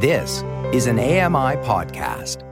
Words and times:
This 0.00 0.44
is 0.72 0.86
an 0.86 1.00
AMI 1.00 1.56
podcast. 1.66 2.44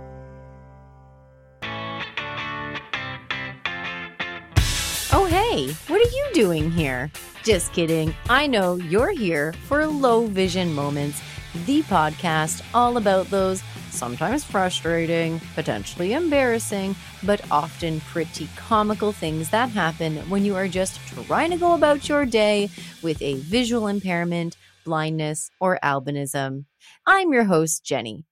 Oh, 5.13 5.29
hey, 5.31 5.69
what 5.87 6.01
are 6.01 6.11
you 6.11 6.27
doing 6.33 6.73
here? 6.73 7.09
Just 7.45 7.73
kidding. 7.73 8.13
I 8.29 8.49
know 8.49 8.75
you're 8.75 9.13
here 9.13 9.53
for 9.69 9.87
Low 9.87 10.27
Vision 10.27 10.75
Moments, 10.75 11.23
the 11.67 11.85
podcast 11.85 12.65
all 12.75 12.97
about 12.97 13.31
those 13.31 13.63
sometimes 13.91 14.43
frustrating, 14.43 15.41
potentially 15.55 16.15
embarrassing, 16.15 16.97
but 17.23 17.41
often 17.53 18.01
pretty 18.01 18.49
comical 18.57 19.13
things 19.13 19.51
that 19.51 19.71
happen 19.71 20.17
when 20.29 20.45
you 20.45 20.57
are 20.57 20.67
just 20.67 20.99
trying 21.07 21.53
to 21.53 21.57
go 21.57 21.75
about 21.75 22.09
your 22.09 22.27
day 22.27 22.69
with 23.05 23.23
a 23.23 23.35
visual 23.35 23.87
impairment, 23.87 24.57
blindness, 24.87 25.51
or 25.61 25.79
albinism. 25.83 26.65
I'm 27.07 27.33
your 27.33 27.45
host, 27.45 27.85
Jenny. 27.85 28.25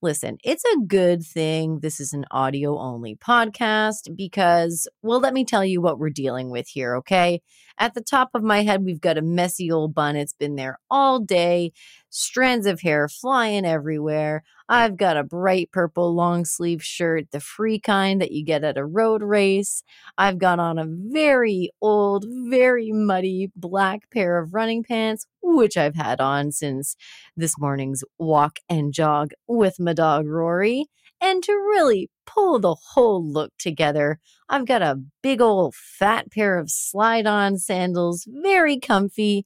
Listen, 0.00 0.38
it's 0.44 0.64
a 0.64 0.86
good 0.86 1.24
thing 1.24 1.80
this 1.80 1.98
is 1.98 2.12
an 2.12 2.24
audio 2.30 2.78
only 2.78 3.16
podcast 3.16 4.14
because, 4.16 4.86
well, 5.02 5.18
let 5.18 5.34
me 5.34 5.44
tell 5.44 5.64
you 5.64 5.80
what 5.80 5.98
we're 5.98 6.08
dealing 6.08 6.50
with 6.50 6.68
here, 6.68 6.94
okay? 6.98 7.42
At 7.80 7.94
the 7.94 8.00
top 8.00 8.30
of 8.32 8.44
my 8.44 8.62
head, 8.62 8.84
we've 8.84 9.00
got 9.00 9.18
a 9.18 9.22
messy 9.22 9.72
old 9.72 9.94
bun. 9.94 10.14
It's 10.14 10.32
been 10.32 10.54
there 10.54 10.78
all 10.88 11.18
day, 11.18 11.72
strands 12.10 12.64
of 12.66 12.80
hair 12.82 13.08
flying 13.08 13.64
everywhere. 13.64 14.44
I've 14.68 14.96
got 14.96 15.16
a 15.16 15.24
bright 15.24 15.72
purple 15.72 16.14
long 16.14 16.44
sleeve 16.44 16.82
shirt, 16.84 17.32
the 17.32 17.40
free 17.40 17.80
kind 17.80 18.20
that 18.20 18.30
you 18.30 18.44
get 18.44 18.62
at 18.62 18.78
a 18.78 18.84
road 18.84 19.22
race. 19.22 19.82
I've 20.16 20.38
got 20.38 20.60
on 20.60 20.78
a 20.78 20.86
very 20.86 21.70
old, 21.80 22.24
very 22.28 22.92
muddy 22.92 23.50
black 23.56 24.10
pair 24.10 24.38
of 24.38 24.54
running 24.54 24.84
pants, 24.84 25.26
which 25.42 25.76
I've 25.76 25.94
had 25.94 26.20
on 26.20 26.52
since 26.52 26.96
this 27.36 27.58
morning's 27.58 28.04
walk 28.18 28.58
and 28.68 28.92
jog 28.92 29.32
with 29.46 29.80
my 29.80 29.92
dog 29.92 30.26
Rory. 30.26 30.86
And 31.20 31.42
to 31.42 31.52
really 31.52 32.10
pull 32.26 32.60
the 32.60 32.76
whole 32.92 33.24
look 33.24 33.52
together, 33.58 34.20
I've 34.48 34.66
got 34.66 34.82
a 34.82 35.00
big 35.22 35.40
old 35.40 35.74
fat 35.74 36.30
pair 36.30 36.58
of 36.58 36.70
slide 36.70 37.26
on 37.26 37.58
sandals, 37.58 38.26
very 38.28 38.78
comfy, 38.78 39.44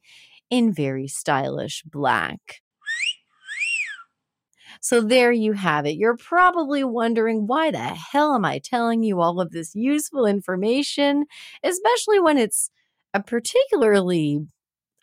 in 0.51 0.71
very 0.71 1.09
stylish 1.09 1.83
black. 1.83 2.61
So 4.83 5.01
there 5.01 5.33
you 5.33 5.53
have 5.53 5.87
it. 5.87 5.97
You're 5.97 6.17
probably 6.17 6.85
wondering 6.85 7.47
why 7.47 7.71
the 7.71 7.79
hell 7.79 8.35
am 8.35 8.45
I 8.45 8.59
telling 8.59 9.03
you 9.03 9.21
all 9.21 9.41
of 9.41 9.53
this 9.53 9.75
useful 9.75 10.27
information, 10.27 11.25
especially 11.63 12.21
when 12.21 12.37
it's 12.37 12.69
a 13.15 13.23
particularly 13.23 14.41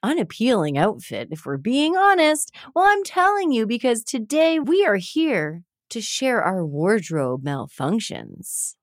unappealing 0.04 0.78
outfit, 0.78 1.30
if 1.32 1.46
we're 1.46 1.58
being 1.58 1.98
honest. 1.98 2.54
Well, 2.76 2.86
I'm 2.86 3.04
telling 3.04 3.52
you 3.52 3.66
because 3.66 4.04
today 4.04 4.60
we 4.60 4.86
are 4.86 4.98
here 4.98 5.64
to 5.90 6.02
share 6.02 6.42
our 6.42 6.66
wardrobe 6.66 7.44
malfunctions. 7.44 8.76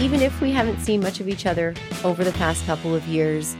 Even 0.00 0.22
if 0.22 0.40
we 0.40 0.50
haven't 0.50 0.80
seen 0.80 1.00
much 1.00 1.20
of 1.20 1.28
each 1.28 1.44
other 1.46 1.74
over 2.04 2.24
the 2.24 2.32
past 2.32 2.64
couple 2.64 2.94
of 2.94 3.06
years, 3.06 3.54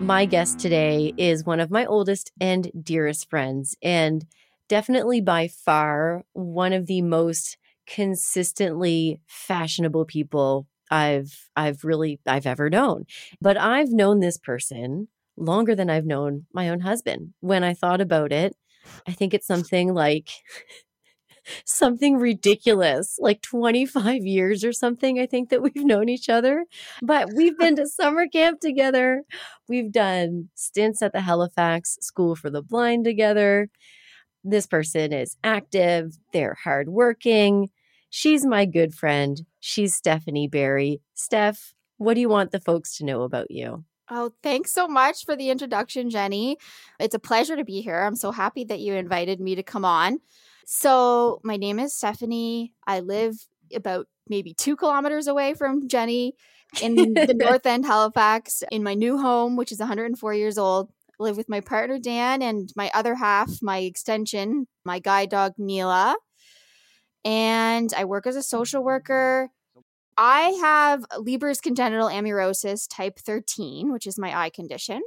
my 0.00 0.24
guest 0.24 0.58
today 0.58 1.14
is 1.16 1.44
one 1.44 1.60
of 1.60 1.70
my 1.70 1.86
oldest 1.86 2.32
and 2.40 2.70
dearest 2.82 3.30
friends, 3.30 3.76
and 3.80 4.26
definitely 4.68 5.20
by 5.20 5.46
far 5.46 6.24
one 6.32 6.72
of 6.72 6.86
the 6.86 7.00
most 7.00 7.56
consistently 7.86 9.20
fashionable 9.26 10.04
people 10.04 10.66
I've 10.90 11.48
I've 11.56 11.84
really 11.84 12.20
I've 12.26 12.46
ever 12.46 12.70
known. 12.70 13.06
But 13.40 13.56
I've 13.56 13.90
known 13.90 14.20
this 14.20 14.38
person 14.38 15.08
longer 15.36 15.74
than 15.74 15.90
I've 15.90 16.06
known 16.06 16.46
my 16.52 16.68
own 16.68 16.80
husband. 16.80 17.34
When 17.40 17.64
I 17.64 17.74
thought 17.74 18.00
about 18.00 18.32
it, 18.32 18.56
I 19.06 19.12
think 19.12 19.34
it's 19.34 19.46
something 19.46 19.94
like 19.94 20.30
something 21.64 22.16
ridiculous, 22.16 23.16
like 23.18 23.42
25 23.42 24.24
years 24.24 24.64
or 24.64 24.72
something. 24.72 25.18
I 25.18 25.26
think 25.26 25.50
that 25.50 25.62
we've 25.62 25.84
known 25.84 26.08
each 26.08 26.28
other, 26.28 26.64
but 27.02 27.28
we've 27.34 27.58
been 27.58 27.76
to 27.76 27.86
summer 27.86 28.26
camp 28.26 28.60
together. 28.60 29.22
We've 29.68 29.92
done 29.92 30.48
stints 30.54 31.02
at 31.02 31.12
the 31.12 31.20
Halifax 31.20 31.98
School 32.00 32.36
for 32.36 32.50
the 32.50 32.62
Blind 32.62 33.04
together. 33.04 33.68
This 34.42 34.66
person 34.66 35.12
is 35.12 35.36
active, 35.42 36.18
they're 36.32 36.56
hardworking. 36.62 37.70
She's 38.10 38.44
my 38.44 38.64
good 38.64 38.94
friend. 38.94 39.44
She's 39.66 39.94
Stephanie 39.94 40.46
Barry. 40.46 41.00
Steph, 41.14 41.72
what 41.96 42.12
do 42.12 42.20
you 42.20 42.28
want 42.28 42.50
the 42.50 42.60
folks 42.60 42.98
to 42.98 43.04
know 43.06 43.22
about 43.22 43.50
you? 43.50 43.86
Oh, 44.10 44.30
thanks 44.42 44.72
so 44.72 44.86
much 44.86 45.24
for 45.24 45.36
the 45.36 45.48
introduction, 45.48 46.10
Jenny. 46.10 46.58
It's 47.00 47.14
a 47.14 47.18
pleasure 47.18 47.56
to 47.56 47.64
be 47.64 47.80
here. 47.80 48.02
I'm 48.02 48.14
so 48.14 48.30
happy 48.30 48.64
that 48.64 48.80
you 48.80 48.92
invited 48.92 49.40
me 49.40 49.54
to 49.54 49.62
come 49.62 49.86
on. 49.86 50.18
So, 50.66 51.40
my 51.44 51.56
name 51.56 51.78
is 51.78 51.96
Stephanie. 51.96 52.74
I 52.86 53.00
live 53.00 53.36
about 53.74 54.06
maybe 54.28 54.52
two 54.52 54.76
kilometers 54.76 55.28
away 55.28 55.54
from 55.54 55.88
Jenny 55.88 56.34
in 56.82 56.94
the 56.94 57.32
North 57.34 57.64
End, 57.64 57.86
Halifax, 57.86 58.62
in 58.70 58.82
my 58.82 58.92
new 58.92 59.16
home, 59.16 59.56
which 59.56 59.72
is 59.72 59.78
104 59.78 60.34
years 60.34 60.58
old. 60.58 60.90
I 61.18 61.22
live 61.22 61.38
with 61.38 61.48
my 61.48 61.62
partner, 61.62 61.98
Dan, 61.98 62.42
and 62.42 62.70
my 62.76 62.90
other 62.92 63.14
half, 63.14 63.62
my 63.62 63.78
extension, 63.78 64.66
my 64.84 64.98
guide 64.98 65.30
dog, 65.30 65.54
Neela. 65.56 66.16
And 67.24 67.92
I 67.96 68.04
work 68.04 68.26
as 68.26 68.36
a 68.36 68.40
mm. 68.40 68.44
social 68.44 68.82
worker. 68.82 69.50
I 70.16 70.50
have 70.60 71.04
Leber's 71.18 71.60
congenital 71.60 72.08
amaurosis 72.08 72.86
type 72.88 73.18
13, 73.18 73.92
which 73.92 74.06
is 74.06 74.18
my 74.18 74.38
eye 74.38 74.50
condition. 74.50 75.02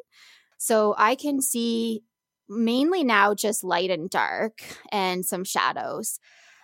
So 0.57 0.95
I 0.97 1.15
can 1.15 1.41
see 1.41 2.03
mainly 2.49 3.03
now 3.03 3.33
just 3.33 3.63
light 3.63 3.89
and 3.89 4.09
dark 4.09 4.63
and 4.91 5.25
some 5.25 5.43
shadows. 5.43 6.19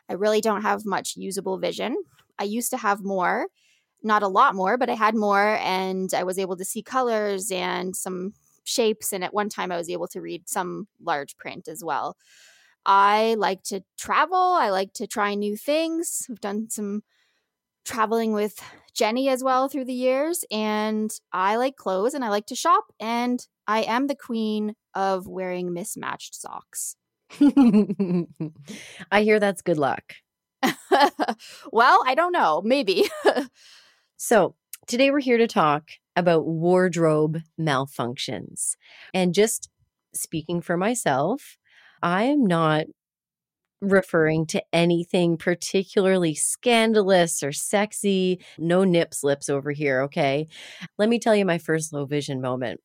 I 0.10 0.14
really 0.14 0.42
don't 0.42 0.62
have 0.62 0.86
much 0.86 1.16
usable 1.16 1.58
vision. 1.58 1.96
I 2.38 2.44
used 2.44 2.72
to 2.72 2.78
have 2.78 3.04
more, 3.04 3.48
not 4.02 4.24
a 4.24 4.28
lot 4.28 4.56
more, 4.56 4.78
but 4.78 4.90
I 4.90 4.96
had 4.96 5.16
more 5.16 5.58
and 5.62 6.14
I 6.14 6.24
was 6.24 6.40
able 6.40 6.58
to 6.58 6.66
see 6.66 6.82
colors 6.82 7.52
and 7.52 7.96
some 7.96 8.34
shapes. 8.64 9.14
And 9.14 9.24
at 9.24 9.34
one 9.34 9.50
time, 9.50 9.72
I 9.72 9.78
was 9.78 9.90
able 9.90 10.08
to 10.08 10.22
read 10.22 10.50
some 10.50 10.88
large 11.02 11.38
print 11.38 11.68
as 11.68 11.84
well. 11.84 12.18
I 12.86 13.36
like 13.38 13.64
to 13.64 13.84
travel, 13.98 14.38
I 14.38 14.70
like 14.70 14.94
to 14.94 15.08
try 15.08 15.36
new 15.36 15.56
things. 15.56 16.28
I've 16.30 16.42
done 16.42 16.70
some 16.70 17.04
traveling 17.86 18.34
with 18.34 18.60
Jenny 18.94 19.30
as 19.30 19.44
well 19.44 19.68
through 19.68 19.86
the 19.86 19.94
years. 19.94 20.46
And 20.52 21.12
I 21.32 21.56
like 21.56 21.76
clothes 21.76 22.14
and 22.14 22.24
I 22.24 22.30
like 22.30 22.46
to 22.48 22.56
shop. 22.56 22.86
And 23.00 23.46
I 23.68 23.84
am 23.84 24.08
the 24.08 24.16
queen 24.16 24.76
of 24.94 25.28
wearing 25.28 25.74
mismatched 25.74 26.36
socks. 26.36 26.96
I 27.42 29.24
hear 29.24 29.40
that's 29.40 29.62
good 29.62 29.78
luck. 29.78 30.14
well, 31.72 32.04
I 32.06 32.16
don't 32.16 32.32
know. 32.32 32.62
Maybe. 32.64 33.10
so, 34.18 34.56
today 34.88 35.12
we're 35.12 35.20
here 35.20 35.38
to 35.38 35.48
talk 35.48 35.90
about 36.16 36.46
wardrobe 36.46 37.42
malfunctions. 37.60 38.76
And 39.14 39.34
just 39.34 39.70
speaking 40.14 40.62
for 40.62 40.78
myself, 40.78 41.58
I 42.04 42.24
am 42.26 42.46
not 42.46 42.86
referring 43.82 44.46
to 44.48 44.64
anything 44.72 45.38
particularly 45.38 46.36
scandalous 46.36 47.44
or 47.44 47.52
sexy. 47.52 48.40
No 48.58 48.84
nip 48.84 49.14
slips 49.14 49.50
over 49.50 49.72
here, 49.72 50.02
okay? 50.04 50.48
Let 50.98 51.10
me 51.10 51.20
tell 51.20 51.36
you 51.36 51.46
my 51.46 51.58
first 51.58 51.94
low 51.94 52.06
vision 52.06 52.42
moment. 52.42 52.80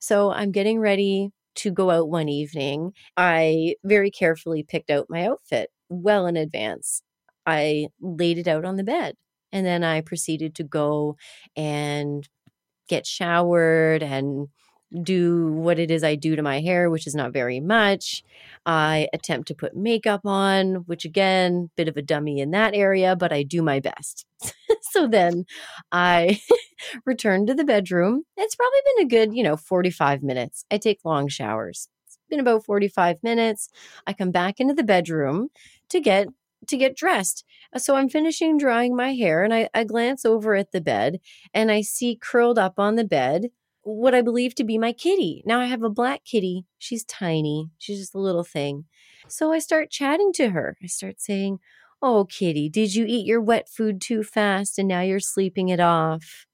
So 0.00 0.32
I'm 0.32 0.52
getting 0.52 0.78
ready 0.80 1.30
to 1.56 1.70
go 1.70 1.90
out 1.90 2.08
one 2.08 2.28
evening. 2.28 2.92
I 3.16 3.76
very 3.84 4.10
carefully 4.10 4.62
picked 4.62 4.90
out 4.90 5.06
my 5.08 5.26
outfit 5.26 5.70
well 5.88 6.26
in 6.26 6.36
advance. 6.36 7.02
I 7.46 7.88
laid 8.00 8.38
it 8.38 8.48
out 8.48 8.64
on 8.64 8.76
the 8.76 8.84
bed 8.84 9.14
and 9.52 9.66
then 9.66 9.84
I 9.84 10.00
proceeded 10.00 10.54
to 10.56 10.64
go 10.64 11.16
and 11.56 12.28
get 12.88 13.06
showered 13.06 14.02
and 14.02 14.48
do 15.02 15.52
what 15.52 15.78
it 15.78 15.90
is 15.90 16.04
I 16.04 16.14
do 16.14 16.36
to 16.36 16.42
my 16.42 16.60
hair, 16.60 16.90
which 16.90 17.06
is 17.06 17.14
not 17.14 17.32
very 17.32 17.60
much. 17.60 18.22
I 18.66 19.08
attempt 19.12 19.48
to 19.48 19.54
put 19.54 19.76
makeup 19.76 20.26
on, 20.26 20.84
which 20.86 21.04
again, 21.04 21.70
bit 21.76 21.88
of 21.88 21.96
a 21.96 22.02
dummy 22.02 22.40
in 22.40 22.50
that 22.50 22.74
area, 22.74 23.16
but 23.16 23.32
I 23.32 23.42
do 23.42 23.62
my 23.62 23.80
best. 23.80 24.26
so 24.82 25.06
then 25.06 25.44
I 25.90 26.40
return 27.06 27.46
to 27.46 27.54
the 27.54 27.64
bedroom. 27.64 28.24
It's 28.36 28.56
probably 28.56 28.80
been 28.84 29.06
a 29.06 29.08
good, 29.08 29.34
you 29.36 29.42
know, 29.42 29.56
45 29.56 30.22
minutes. 30.22 30.64
I 30.70 30.78
take 30.78 31.00
long 31.04 31.28
showers. 31.28 31.88
It's 32.06 32.18
been 32.28 32.40
about 32.40 32.64
45 32.64 33.22
minutes. 33.22 33.68
I 34.06 34.12
come 34.12 34.30
back 34.30 34.60
into 34.60 34.74
the 34.74 34.84
bedroom 34.84 35.48
to 35.88 36.00
get 36.00 36.28
to 36.68 36.76
get 36.76 36.96
dressed. 36.96 37.44
Uh, 37.72 37.78
so 37.78 37.96
I'm 37.96 38.08
finishing 38.08 38.56
drying 38.56 38.94
my 38.94 39.14
hair 39.14 39.42
and 39.42 39.52
I, 39.52 39.68
I 39.74 39.82
glance 39.82 40.24
over 40.24 40.54
at 40.54 40.70
the 40.70 40.80
bed 40.80 41.18
and 41.52 41.72
I 41.72 41.80
see 41.80 42.16
curled 42.20 42.58
up 42.58 42.78
on 42.78 42.94
the 42.94 43.04
bed 43.04 43.50
what 43.82 44.14
I 44.14 44.22
believe 44.22 44.54
to 44.56 44.64
be 44.64 44.78
my 44.78 44.92
kitty. 44.92 45.42
Now 45.44 45.60
I 45.60 45.66
have 45.66 45.82
a 45.82 45.90
black 45.90 46.24
kitty. 46.24 46.66
She's 46.78 47.04
tiny. 47.04 47.70
She's 47.78 47.98
just 47.98 48.14
a 48.14 48.20
little 48.20 48.44
thing. 48.44 48.84
So 49.28 49.52
I 49.52 49.58
start 49.58 49.90
chatting 49.90 50.32
to 50.34 50.50
her. 50.50 50.76
I 50.82 50.86
start 50.86 51.20
saying, 51.20 51.58
Oh, 52.00 52.24
kitty, 52.24 52.68
did 52.68 52.94
you 52.94 53.04
eat 53.06 53.26
your 53.26 53.40
wet 53.40 53.68
food 53.68 54.00
too 54.00 54.24
fast 54.24 54.78
and 54.78 54.88
now 54.88 55.02
you're 55.02 55.20
sleeping 55.20 55.68
it 55.68 55.78
off? 55.78 56.46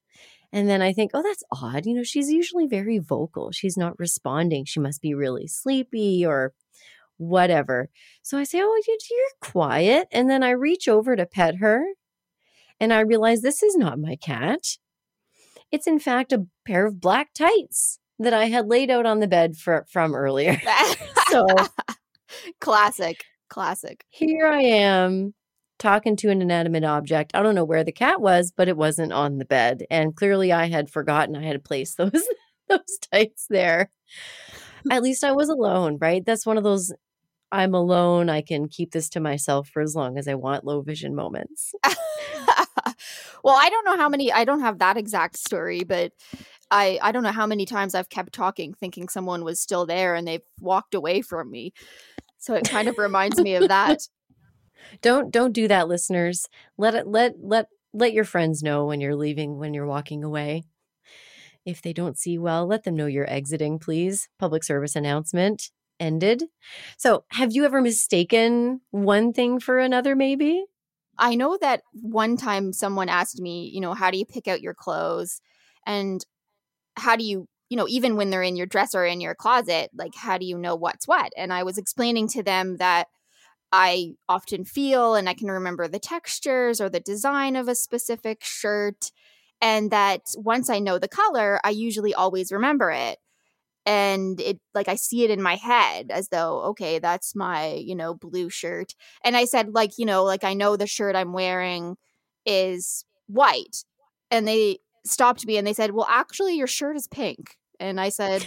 And 0.53 0.69
then 0.69 0.83
I 0.83 0.93
think, 0.93 1.11
oh, 1.15 1.23
that's 1.23 1.43
odd. 1.51 1.87
You 1.87 1.95
know, 1.95 2.03
she's 2.03 2.31
usually 2.31 2.67
very 2.67 2.99
vocal. 2.99 3.51
She's 3.53 3.77
not 3.77 3.99
responding. 3.99 4.65
She 4.65 4.81
must 4.81 5.01
be 5.01 5.15
really 5.15 5.47
sleepy 5.47 6.25
or 6.25 6.53
whatever. 7.17 7.89
So 8.23 8.39
I 8.39 8.45
say, 8.45 8.61
oh, 8.63 8.83
you're 8.87 9.51
quiet. 9.51 10.09
And 10.13 10.29
then 10.31 10.43
I 10.43 10.51
reach 10.51 10.89
over 10.89 11.17
to 11.17 11.27
pet 11.27 11.57
her 11.57 11.85
and 12.81 12.93
I 12.93 13.01
realize 13.01 13.43
this 13.43 13.63
is 13.63 13.77
not 13.77 13.99
my 13.99 14.17
cat. 14.17 14.77
It's 15.71 15.87
in 15.87 15.99
fact 15.99 16.33
a 16.33 16.47
pair 16.67 16.87
of 16.87 17.01
black 17.01 17.35
tights 17.35 17.99
that 18.19 18.35
I 18.35 18.47
had 18.47 18.67
laid 18.67 18.91
out 18.91 19.07
on 19.07 19.21
the 19.21 19.29
bed 19.29 19.57
for, 19.57 19.87
from 19.91 20.15
earlier. 20.15 20.61
so 21.31 21.47
classic, 22.61 23.25
classic. 23.49 24.05
Here 24.11 24.47
I 24.47 24.61
am 24.63 25.35
talking 25.79 26.17
to 26.17 26.31
an 26.31 26.43
inanimate 26.43 26.85
object. 26.85 27.33
I 27.35 27.43
don't 27.43 27.55
know 27.55 27.65
where 27.65 27.85
the 27.85 27.93
cat 27.93 28.21
was, 28.21 28.53
but 28.55 28.69
it 28.69 28.77
wasn't 28.77 29.13
on 29.13 29.39
the 29.39 29.45
bed. 29.45 29.85
And 29.91 30.17
clearly 30.17 30.53
I 30.53 30.69
had 30.69 30.91
forgotten 30.91 31.37
I 31.37 31.45
had 31.45 31.65
placed 31.65 31.97
those 31.97 32.23
those 32.69 32.99
tights 33.13 33.47
there. 33.49 33.91
At 34.91 35.03
least 35.03 35.25
I 35.25 35.33
was 35.33 35.49
alone, 35.49 35.99
right? 36.01 36.25
That's 36.25 36.47
one 36.47 36.59
of 36.59 36.65
those 36.65 36.93
I'm 37.51 37.75
alone. 37.75 38.29
I 38.29 38.43
can 38.43 38.69
keep 38.69 38.93
this 38.93 39.09
to 39.11 39.21
myself 39.21 39.69
for 39.69 39.81
as 39.81 39.95
long 39.95 40.19
as 40.19 40.29
I 40.29 40.35
want 40.35 40.65
low 40.65 40.83
vision 40.83 41.15
moments. 41.15 41.73
Well, 43.43 43.57
I 43.59 43.69
don't 43.71 43.85
know 43.85 43.97
how 43.97 44.09
many 44.09 44.33
I 44.33 44.45
don't 44.45 44.61
have 44.61 44.79
that 44.79 44.97
exact 44.97 45.37
story, 45.37 45.85
but 45.85 46.13
I 46.71 46.99
I 47.03 47.13
don't 47.13 47.23
know 47.23 47.33
how 47.33 47.47
many 47.47 47.67
times 47.67 47.95
I've 47.95 48.09
kept 48.09 48.33
talking 48.33 48.75
thinking 48.75 49.09
someone 49.09 49.45
was 49.45 49.61
still 49.61 49.87
there 49.87 50.15
and 50.15 50.27
they've 50.27 50.43
walked 50.61 50.95
away 50.95 51.23
from 51.23 51.51
me. 51.51 51.73
So 52.39 52.55
it 52.55 52.69
kind 52.69 52.89
of 52.89 52.99
reminds 52.99 53.41
me 53.41 53.55
of 53.55 53.69
that. 53.69 54.01
Don't 55.03 55.31
don't 55.31 55.53
do 55.53 55.69
that, 55.69 55.89
listeners. 55.89 56.49
Let 56.77 56.95
it 56.95 57.07
let 57.07 57.35
let 57.41 57.67
let 57.93 58.13
your 58.13 58.25
friends 58.25 58.63
know 58.63 58.85
when 58.85 59.01
you're 59.01 59.17
leaving, 59.17 59.59
when 59.59 59.75
you're 59.75 59.87
walking 59.87 60.23
away. 60.25 60.65
If 61.65 61.83
they 61.83 61.93
don't 61.93 62.19
see 62.19 62.39
well, 62.39 62.67
let 62.67 62.85
them 62.85 62.97
know 62.97 63.07
you're 63.07 63.31
exiting, 63.31 63.79
please. 63.79 64.29
Public 64.39 64.65
service 64.65 64.97
announcement 64.97 65.71
ended. 66.01 66.45
So, 66.97 67.25
have 67.33 67.53
you 67.53 67.65
ever 67.65 67.81
mistaken 67.81 68.81
one 68.91 69.33
thing 69.33 69.61
for 69.61 69.79
another, 69.79 70.17
maybe? 70.17 70.65
I 71.19 71.35
know 71.35 71.59
that 71.61 71.83
one 71.93 72.37
time 72.37 72.73
someone 72.73 73.09
asked 73.09 73.41
me, 73.41 73.71
you 73.73 73.81
know, 73.81 73.95
how 73.95 74.11
do 74.11 74.19
you 74.19 74.27
pick 74.27 74.49
out 74.49 74.61
your 74.63 74.75
clothes? 74.75 75.41
And 75.87 76.25
how 76.97 77.17
do 77.17 77.25
you, 77.25 77.49
you 77.71 77.77
know, 77.77 77.87
even 77.89 78.17
when 78.17 78.31
they're 78.31 78.43
in 78.43 78.57
your 78.57 78.67
dresser 78.67 79.05
in 79.05 79.21
your 79.21 79.35
closet, 79.35 79.91
like, 79.97 80.15
how 80.15 80.39
do 80.39 80.47
you 80.47 80.59
know 80.59 80.77
what's 80.77 81.09
what? 81.09 81.33
And 81.37 81.53
I 81.53 81.63
was 81.63 81.79
explaining 81.79 82.29
to 82.29 82.43
them 82.43 82.77
that 82.79 83.09
I 83.73 84.15
often 84.29 84.65
feel 84.65 85.15
and 85.15 85.29
I 85.29 85.35
can 85.35 85.51
remember 85.51 85.89
the 85.89 85.99
textures 85.99 86.81
or 86.81 86.89
the 86.89 87.01
design 87.01 87.57
of 87.57 87.69
a 87.69 87.75
specific 87.75 88.45
shirt. 88.45 89.13
And 89.61 89.91
that 89.91 90.23
once 90.37 90.71
I 90.71 90.79
know 90.79 90.99
the 90.99 91.09
color, 91.09 91.61
I 91.65 91.71
usually 91.71 92.15
always 92.15 92.53
remember 92.53 92.91
it. 92.91 93.19
And 93.89 94.39
it, 94.39 94.61
like, 94.75 94.87
I 94.87 94.97
see 94.97 95.25
it 95.25 95.31
in 95.31 95.41
my 95.41 95.55
head 95.55 96.11
as 96.11 96.29
though, 96.29 96.61
okay, 96.65 96.99
that's 96.99 97.35
my, 97.35 97.73
you 97.73 97.95
know, 97.95 98.13
blue 98.13 98.51
shirt. 98.51 98.95
And 99.25 99.35
I 99.35 99.47
said, 99.47 99.73
like, 99.73 99.93
you 99.97 100.05
know, 100.05 100.25
like, 100.25 100.45
I 100.45 100.53
know 100.53 100.77
the 100.77 100.87
shirt 100.87 101.17
I'm 101.17 101.33
wearing 101.33 101.97
is 102.45 103.07
white. 103.29 103.85
And 104.31 104.47
they 104.47 104.81
stopped 105.07 105.47
me 105.47 105.57
and 105.57 105.67
they 105.67 105.73
said, 105.73 105.93
well, 105.93 106.07
actually, 106.07 106.55
your 106.55 106.67
shirt 106.67 106.97
is 106.97 107.07
pink. 107.07 107.57
And 107.81 107.99
I 107.99 108.11
said, 108.11 108.45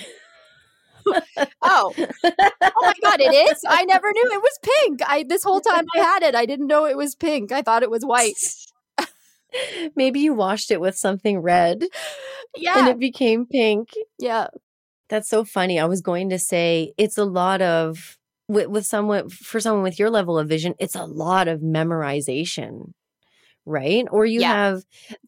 oh, 1.08 1.26
oh 1.64 1.94
my 2.24 2.94
god, 3.02 3.20
it 3.20 3.34
is! 3.34 3.64
I 3.68 3.84
never 3.86 4.12
knew 4.12 4.30
it 4.32 4.42
was 4.44 4.60
pink. 4.62 5.02
I 5.08 5.26
this 5.28 5.44
whole 5.44 5.62
time 5.62 5.86
I 5.96 6.02
had 6.02 6.22
it, 6.22 6.36
I 6.36 6.46
didn't 6.46 6.68
know 6.68 6.86
it 6.86 6.98
was 6.98 7.16
pink. 7.16 7.52
I 7.52 7.64
thought 7.64 7.82
it 7.82 7.90
was 7.90 8.06
white. 8.06 8.36
Maybe 9.96 10.20
you 10.20 10.36
washed 10.36 10.70
it 10.70 10.80
with 10.80 10.96
something 10.96 11.40
red. 11.40 11.84
Yeah. 12.56 12.78
And 12.78 12.90
it 12.90 13.00
became 13.00 13.48
pink. 13.48 13.90
Yeah. 14.20 14.48
That's 15.12 15.30
so 15.30 15.44
funny. 15.44 15.80
I 15.80 15.86
was 15.86 16.02
going 16.02 16.30
to 16.30 16.40
say 16.40 16.94
it's 16.98 17.20
a 17.20 17.26
lot 17.26 17.62
of 17.62 18.18
with, 18.48 18.68
with 18.68 18.86
someone 18.86 19.30
for 19.30 19.60
someone 19.60 19.84
with 19.84 20.00
your 20.00 20.10
level 20.10 20.40
of 20.40 20.50
vision, 20.50 20.74
it's 20.80 20.96
a 20.96 21.06
lot 21.06 21.48
of 21.48 21.60
memorization 21.62 22.94
right? 23.66 24.06
Or 24.12 24.26
you 24.26 24.42
yeah. 24.42 24.54
have, 24.54 24.84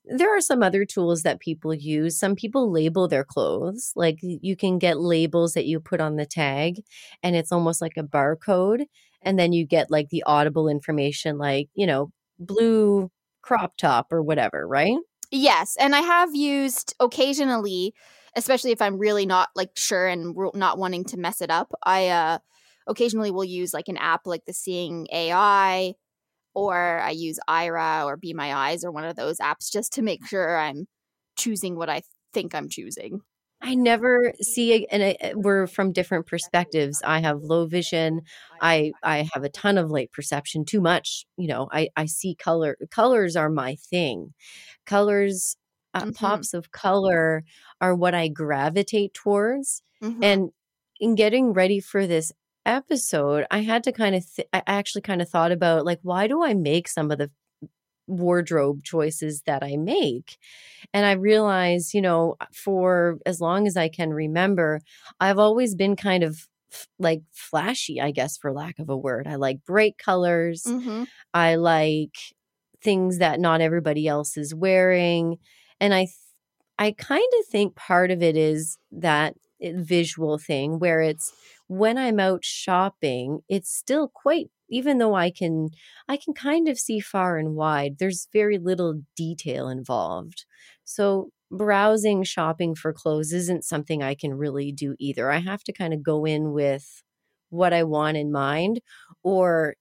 there 0.05 0.35
are 0.35 0.41
some 0.41 0.63
other 0.63 0.85
tools 0.85 1.21
that 1.21 1.39
people 1.39 1.73
use. 1.73 2.17
Some 2.17 2.35
people 2.35 2.71
label 2.71 3.07
their 3.07 3.23
clothes. 3.23 3.93
Like 3.95 4.17
you 4.21 4.55
can 4.55 4.79
get 4.79 4.99
labels 4.99 5.53
that 5.53 5.65
you 5.65 5.79
put 5.79 6.01
on 6.01 6.15
the 6.15 6.25
tag, 6.25 6.81
and 7.21 7.35
it's 7.35 7.51
almost 7.51 7.81
like 7.81 7.93
a 7.97 8.03
barcode. 8.03 8.85
And 9.21 9.39
then 9.39 9.53
you 9.53 9.65
get 9.65 9.91
like 9.91 10.09
the 10.09 10.23
audible 10.23 10.67
information, 10.67 11.37
like, 11.37 11.69
you 11.75 11.87
know, 11.87 12.11
blue 12.39 13.09
crop 13.41 13.77
top 13.77 14.11
or 14.11 14.21
whatever, 14.21 14.67
right? 14.67 14.97
Yes. 15.31 15.77
And 15.79 15.95
I 15.95 16.01
have 16.01 16.35
used 16.35 16.93
occasionally, 16.99 17.93
especially 18.35 18.71
if 18.71 18.81
I'm 18.81 18.97
really 18.97 19.25
not 19.25 19.49
like 19.55 19.71
sure 19.75 20.07
and 20.07 20.35
not 20.55 20.77
wanting 20.77 21.05
to 21.05 21.17
mess 21.17 21.41
it 21.41 21.51
up, 21.51 21.71
I, 21.83 22.09
uh, 22.09 22.39
occasionally 22.87 23.31
will 23.31 23.45
use 23.45 23.73
like 23.73 23.87
an 23.87 23.97
app 23.97 24.21
like 24.25 24.45
the 24.45 24.53
Seeing 24.53 25.07
AI 25.11 25.93
or 26.53 26.99
I 26.99 27.11
use 27.11 27.39
Aira 27.49 28.05
or 28.05 28.17
Be 28.17 28.33
My 28.33 28.53
Eyes 28.53 28.83
or 28.83 28.91
one 28.91 29.05
of 29.05 29.15
those 29.15 29.37
apps 29.37 29.71
just 29.71 29.93
to 29.93 30.01
make 30.01 30.25
sure 30.25 30.57
I'm 30.57 30.87
choosing 31.35 31.75
what 31.75 31.89
I 31.89 32.03
think 32.33 32.53
I'm 32.53 32.69
choosing. 32.69 33.21
I 33.65 33.75
never 33.75 34.33
see, 34.41 34.85
and 34.87 35.15
we're 35.35 35.67
from 35.67 35.93
different 35.93 36.27
perspectives. 36.27 37.01
I 37.05 37.21
have 37.21 37.43
low 37.43 37.65
vision. 37.65 38.23
I 38.59 38.91
I 39.03 39.29
have 39.33 39.45
a 39.45 39.49
ton 39.49 39.77
of 39.77 39.89
light 39.89 40.11
perception. 40.11 40.65
Too 40.65 40.81
much, 40.81 41.25
you 41.37 41.47
know. 41.47 41.69
I 41.71 41.87
I 41.95 42.05
see 42.07 42.35
color. 42.35 42.75
Colors 42.91 43.37
are 43.37 43.49
my 43.49 43.75
thing. 43.75 44.33
Colors, 44.85 45.55
uh, 45.93 46.01
mm-hmm. 46.01 46.11
pops 46.11 46.53
of 46.53 46.71
color 46.71 47.43
are 47.81 47.95
what 47.95 48.13
I 48.13 48.27
gravitate 48.27 49.13
towards. 49.13 49.81
Mm-hmm. 50.03 50.23
And 50.23 50.49
in 50.99 51.15
getting 51.15 51.53
ready 51.53 51.79
for 51.79 52.07
this 52.07 52.31
episode, 52.65 53.45
I 53.51 53.59
had 53.59 53.83
to 53.83 53.91
kind 53.91 54.15
of, 54.15 54.25
th- 54.35 54.47
I 54.53 54.63
actually 54.67 55.01
kind 55.01 55.21
of 55.21 55.29
thought 55.29 55.51
about 55.51 55.85
like, 55.85 55.99
why 56.01 56.27
do 56.27 56.43
I 56.43 56.53
make 56.53 56.87
some 56.87 57.11
of 57.11 57.17
the 57.17 57.29
wardrobe 58.07 58.83
choices 58.83 59.43
that 59.45 59.63
I 59.63 59.77
make? 59.77 60.37
And 60.93 61.05
I 61.05 61.13
realized, 61.13 61.93
you 61.93 62.01
know, 62.01 62.35
for 62.53 63.17
as 63.25 63.41
long 63.41 63.67
as 63.67 63.77
I 63.77 63.89
can 63.89 64.13
remember, 64.13 64.81
I've 65.19 65.39
always 65.39 65.75
been 65.75 65.95
kind 65.95 66.23
of 66.23 66.47
like 66.97 67.21
flashy, 67.31 68.01
I 68.01 68.11
guess, 68.11 68.37
for 68.37 68.51
lack 68.51 68.79
of 68.79 68.89
a 68.89 68.97
word. 68.97 69.27
I 69.27 69.35
like 69.35 69.63
bright 69.65 69.97
colors. 69.97 70.63
Mm-hmm. 70.63 71.03
I 71.33 71.55
like 71.55 72.15
things 72.81 73.19
that 73.19 73.39
not 73.39 73.61
everybody 73.61 74.07
else 74.07 74.37
is 74.37 74.53
wearing. 74.55 75.37
And 75.79 75.93
I, 75.93 76.05
th- 76.05 76.15
I 76.79 76.91
kind 76.91 77.27
of 77.39 77.45
think 77.47 77.75
part 77.75 78.11
of 78.11 78.21
it 78.23 78.35
is 78.35 78.77
that 78.91 79.35
eh, 79.61 79.73
visual 79.75 80.37
thing 80.37 80.79
where 80.79 81.01
it's 81.01 81.31
when 81.67 81.97
I'm 81.97 82.19
out 82.19 82.43
shopping, 82.43 83.39
it's 83.49 83.73
still 83.73 84.07
quite 84.13 84.49
even 84.69 84.97
though 84.97 85.13
I 85.15 85.29
can 85.29 85.69
I 86.07 86.17
can 86.17 86.33
kind 86.33 86.67
of 86.67 86.79
see 86.79 86.99
far 86.99 87.37
and 87.37 87.55
wide, 87.55 87.97
there's 87.99 88.27
very 88.33 88.57
little 88.57 89.01
detail 89.15 89.69
involved. 89.69 90.45
So 90.83 91.29
browsing 91.51 92.23
shopping 92.23 92.73
for 92.75 92.91
clothes 92.93 93.31
isn't 93.31 93.63
something 93.63 94.01
I 94.01 94.15
can 94.15 94.33
really 94.33 94.71
do 94.71 94.95
either. 94.99 95.29
I 95.31 95.37
have 95.39 95.63
to 95.65 95.73
kind 95.73 95.93
of 95.93 96.01
go 96.03 96.25
in 96.25 96.51
with 96.53 97.03
what 97.49 97.73
I 97.73 97.83
want 97.83 98.17
in 98.17 98.31
mind 98.31 98.79
or 99.23 99.75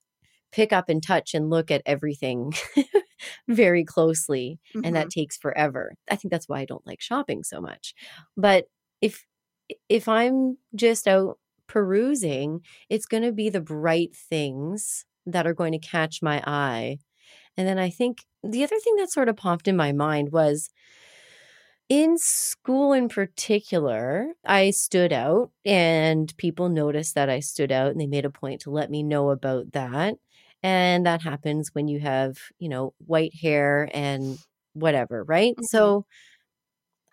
pick 0.53 0.73
up 0.73 0.89
and 0.89 1.03
touch 1.03 1.35
and 1.35 1.51
look 1.51 1.71
at 1.71 1.83
everything 1.87 2.55
very 3.49 3.85
closely 3.85 4.59
mm-hmm. 4.75 4.85
and 4.85 4.97
that 4.97 5.07
mm-hmm. 5.07 5.21
takes 5.21 5.37
forever. 5.37 5.95
I 6.11 6.17
think 6.17 6.31
that's 6.31 6.49
why 6.49 6.61
I 6.61 6.65
don't 6.65 6.87
like 6.87 7.01
shopping 7.01 7.43
so 7.43 7.61
much. 7.61 7.95
But 8.37 8.67
if 9.01 9.25
if 9.89 10.09
I'm 10.09 10.59
just 10.75 11.09
out 11.09 11.39
perusing, 11.67 12.61
it's 12.91 13.07
going 13.07 13.23
to 13.23 13.33
be 13.33 13.49
the 13.49 13.61
bright 13.61 14.15
things 14.15 15.05
that 15.27 15.47
are 15.47 15.55
going 15.55 15.73
to 15.73 15.79
catch 15.79 16.21
my 16.23 16.43
eye. 16.47 16.99
And 17.57 17.67
then 17.67 17.79
I 17.79 17.91
think 17.91 18.25
the 18.43 18.65
other 18.65 18.79
thing 18.79 18.97
that 18.97 19.11
sort 19.11 19.29
of 19.29 19.37
popped 19.37 19.69
in 19.69 19.77
my 19.77 19.93
mind 19.93 20.33
was 20.33 20.71
in 21.89 22.17
school 22.17 22.93
in 22.93 23.09
particular, 23.09 24.29
I 24.47 24.71
stood 24.71 25.13
out 25.13 25.51
and 25.65 26.35
people 26.39 26.69
noticed 26.69 27.15
that 27.15 27.29
I 27.29 27.41
stood 27.41 27.71
out 27.71 27.91
and 27.91 28.01
they 28.01 28.07
made 28.07 28.25
a 28.25 28.31
point 28.31 28.63
to 28.63 28.71
let 28.71 28.91
me 28.91 29.03
know 29.03 29.31
about 29.31 29.73
that. 29.73 30.15
And 30.63 31.07
that 31.07 31.23
happens 31.23 31.71
when 31.73 31.89
you 31.89 32.01
have, 32.01 32.37
you 32.59 32.69
know, 32.69 32.95
white 32.99 33.35
hair 33.41 33.89
and 33.93 34.39
whatever, 34.75 35.25
right? 35.25 35.53
Mm-hmm. 35.53 35.65
So 35.65 36.07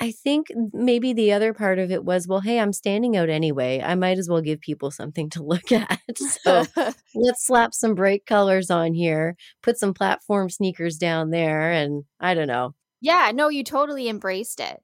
I 0.02 0.12
think 0.12 0.48
maybe 0.72 1.12
the 1.12 1.34
other 1.34 1.54
part 1.54 1.78
of 1.78 1.92
it 1.92 2.06
was, 2.06 2.26
well, 2.28 2.40
hey, 2.40 2.60
I'm 2.60 2.72
standing 2.72 3.18
out 3.18 3.30
anyway. 3.30 3.82
I 3.84 3.96
might 3.96 4.18
as 4.18 4.30
well 4.30 4.42
give 4.42 4.62
people 4.62 4.92
something 4.92 5.30
to 5.32 5.44
look 5.44 5.72
at. 5.72 6.00
So 6.16 6.66
let's 7.16 7.46
slap 7.46 7.74
some 7.74 7.96
bright 7.96 8.26
colors 8.26 8.72
on 8.72 8.94
here, 8.94 9.36
put 9.62 9.78
some 9.78 9.94
platform 9.94 10.50
sneakers 10.50 10.98
down 10.98 11.32
there, 11.32 11.72
and 11.72 12.04
I 12.20 12.34
don't 12.34 12.48
know. 12.48 12.76
Yeah, 13.02 13.32
no, 13.34 13.50
you 13.50 13.64
totally 13.64 14.08
embraced 14.08 14.60
it. 14.60 14.82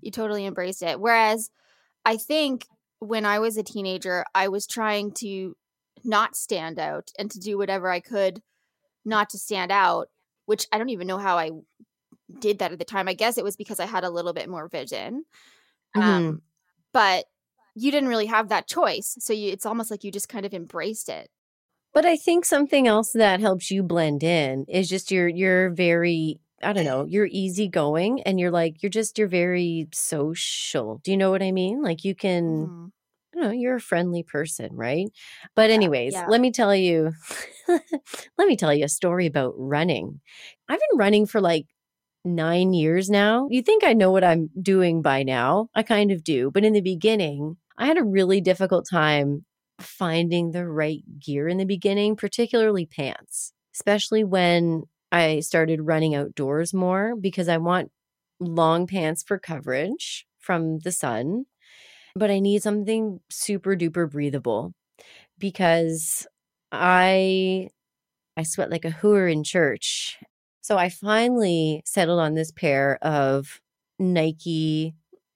You 0.00 0.10
totally 0.10 0.46
embraced 0.46 0.82
it. 0.82 1.00
Whereas 1.00 1.50
I 2.04 2.16
think 2.16 2.66
when 3.00 3.24
I 3.24 3.38
was 3.38 3.56
a 3.56 3.62
teenager, 3.62 4.24
I 4.34 4.48
was 4.48 4.66
trying 4.66 5.12
to 5.18 5.56
not 6.04 6.36
stand 6.36 6.78
out 6.78 7.10
and 7.18 7.30
to 7.30 7.38
do 7.40 7.58
whatever 7.58 7.90
I 7.90 8.00
could 8.00 8.42
not 9.04 9.30
to 9.30 9.38
stand 9.38 9.72
out, 9.72 10.08
which 10.46 10.66
I 10.72 10.78
don't 10.78 10.90
even 10.90 11.06
know 11.06 11.18
how 11.18 11.38
I 11.38 11.50
did 12.40 12.58
that 12.58 12.72
at 12.72 12.78
the 12.78 12.84
time. 12.84 13.08
I 13.08 13.14
guess 13.14 13.38
it 13.38 13.44
was 13.44 13.56
because 13.56 13.80
I 13.80 13.86
had 13.86 14.04
a 14.04 14.10
little 14.10 14.32
bit 14.32 14.48
more 14.48 14.68
vision. 14.68 15.24
Mhm. 15.96 16.02
Um, 16.02 16.42
but 16.92 17.26
you 17.74 17.90
didn't 17.90 18.08
really 18.08 18.26
have 18.26 18.48
that 18.50 18.68
choice. 18.68 19.16
So 19.20 19.32
you, 19.32 19.50
it's 19.52 19.66
almost 19.66 19.90
like 19.90 20.04
you 20.04 20.12
just 20.12 20.28
kind 20.28 20.46
of 20.46 20.54
embraced 20.54 21.08
it. 21.08 21.30
But 21.92 22.04
I 22.06 22.16
think 22.16 22.44
something 22.44 22.88
else 22.88 23.12
that 23.12 23.40
helps 23.40 23.70
you 23.70 23.82
blend 23.82 24.22
in 24.22 24.64
is 24.68 24.88
just 24.88 25.10
you're 25.10 25.28
you're 25.28 25.70
very 25.70 26.40
I 26.62 26.72
don't 26.72 26.84
know, 26.84 27.04
you're 27.04 27.28
easygoing 27.30 28.22
and 28.22 28.40
you're 28.40 28.50
like 28.50 28.82
you're 28.82 28.90
just 28.90 29.18
you're 29.18 29.28
very 29.28 29.88
social. 29.92 31.00
Do 31.04 31.10
you 31.10 31.16
know 31.16 31.30
what 31.30 31.42
I 31.42 31.52
mean? 31.52 31.82
Like 31.82 32.04
you 32.04 32.14
can 32.14 32.42
Mhm. 32.68 32.92
I 33.34 33.40
don't 33.40 33.48
know, 33.48 33.52
you're 33.52 33.76
a 33.76 33.80
friendly 33.80 34.22
person, 34.22 34.70
right? 34.72 35.08
But 35.56 35.70
anyways, 35.70 36.12
yeah. 36.12 36.26
let 36.28 36.40
me 36.40 36.50
tell 36.50 36.74
you 36.74 37.12
let 37.68 38.48
me 38.48 38.56
tell 38.56 38.72
you 38.72 38.84
a 38.84 38.88
story 38.88 39.26
about 39.26 39.54
running. 39.56 40.20
I've 40.68 40.78
been 40.78 40.98
running 40.98 41.26
for 41.26 41.40
like 41.40 41.66
9 42.24 42.72
years 42.72 43.10
now. 43.10 43.48
You 43.50 43.62
think 43.62 43.84
I 43.84 43.92
know 43.92 44.10
what 44.10 44.24
I'm 44.24 44.50
doing 44.60 45.02
by 45.02 45.22
now? 45.22 45.68
I 45.74 45.82
kind 45.82 46.10
of 46.10 46.22
do, 46.22 46.50
but 46.50 46.64
in 46.64 46.72
the 46.72 46.80
beginning, 46.80 47.56
I 47.76 47.86
had 47.86 47.98
a 47.98 48.04
really 48.04 48.40
difficult 48.40 48.86
time 48.88 49.44
finding 49.80 50.52
the 50.52 50.66
right 50.68 51.02
gear 51.18 51.48
in 51.48 51.58
the 51.58 51.64
beginning, 51.64 52.16
particularly 52.16 52.86
pants, 52.86 53.52
especially 53.74 54.22
when 54.22 54.84
I 55.10 55.40
started 55.40 55.82
running 55.82 56.14
outdoors 56.14 56.72
more 56.72 57.14
because 57.16 57.48
I 57.48 57.58
want 57.58 57.90
long 58.40 58.86
pants 58.86 59.22
for 59.22 59.38
coverage 59.38 60.26
from 60.38 60.78
the 60.80 60.92
sun, 60.92 61.46
but 62.14 62.30
I 62.30 62.38
need 62.38 62.62
something 62.62 63.20
super 63.30 63.76
duper 63.76 64.10
breathable 64.10 64.72
because 65.38 66.26
I 66.72 67.68
I 68.36 68.42
sweat 68.44 68.70
like 68.70 68.84
a 68.84 68.90
hooer 68.90 69.28
in 69.32 69.44
church. 69.44 70.18
So 70.62 70.78
I 70.78 70.88
finally 70.90 71.82
settled 71.86 72.20
on 72.20 72.34
this 72.34 72.52
pair 72.52 72.98
of 73.02 73.60
Nike 73.98 74.94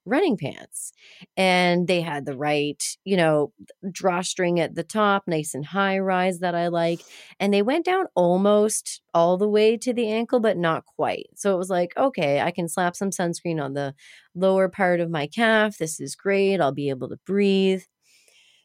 running 0.08 0.36
pants. 0.36 0.92
And 1.36 1.86
they 1.86 2.00
had 2.00 2.26
the 2.26 2.36
right, 2.36 2.82
you 3.04 3.16
know, 3.16 3.52
drawstring 3.90 4.60
at 4.60 4.74
the 4.74 4.82
top, 4.82 5.24
nice 5.26 5.54
and 5.54 5.66
high 5.66 5.98
rise 5.98 6.40
that 6.40 6.54
I 6.54 6.68
like. 6.68 7.00
And 7.38 7.52
they 7.52 7.62
went 7.62 7.84
down 7.84 8.06
almost 8.14 9.00
all 9.14 9.36
the 9.36 9.48
way 9.48 9.76
to 9.76 9.92
the 9.92 10.08
ankle, 10.08 10.40
but 10.40 10.56
not 10.56 10.84
quite. 10.84 11.28
So 11.34 11.54
it 11.54 11.58
was 11.58 11.70
like, 11.70 11.96
okay, 11.96 12.40
I 12.40 12.50
can 12.50 12.68
slap 12.68 12.96
some 12.96 13.10
sunscreen 13.10 13.62
on 13.62 13.74
the 13.74 13.94
lower 14.34 14.68
part 14.68 15.00
of 15.00 15.10
my 15.10 15.26
calf. 15.26 15.78
This 15.78 16.00
is 16.00 16.14
great. 16.14 16.60
I'll 16.60 16.72
be 16.72 16.90
able 16.90 17.08
to 17.08 17.18
breathe. 17.26 17.82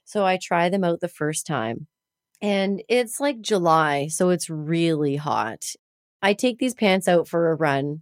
So 0.05 0.25
I 0.25 0.37
try 0.37 0.69
them 0.69 0.83
out 0.83 0.99
the 0.99 1.07
first 1.07 1.47
time. 1.47 1.87
And 2.41 2.83
it's 2.89 3.21
like 3.21 3.39
July, 3.39 4.07
so 4.07 4.29
it's 4.29 4.49
really 4.49 5.15
hot. 5.15 5.63
I 6.21 6.33
take 6.33 6.57
these 6.57 6.73
pants 6.73 7.07
out 7.07 7.27
for 7.27 7.49
a 7.49 7.55
run, 7.55 8.01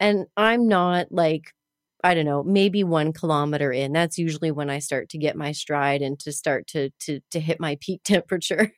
and 0.00 0.26
I'm 0.36 0.66
not 0.66 1.12
like, 1.12 1.52
I 2.02 2.14
don't 2.14 2.24
know, 2.24 2.42
maybe 2.42 2.84
one 2.84 3.12
kilometer 3.12 3.72
in. 3.72 3.92
That's 3.92 4.18
usually 4.18 4.50
when 4.50 4.70
I 4.70 4.78
start 4.78 5.08
to 5.10 5.18
get 5.18 5.36
my 5.36 5.52
stride 5.52 6.02
and 6.02 6.18
to 6.20 6.32
start 6.32 6.66
to 6.68 6.90
to 7.00 7.20
to 7.30 7.40
hit 7.40 7.60
my 7.60 7.76
peak 7.80 8.02
temperature. 8.04 8.72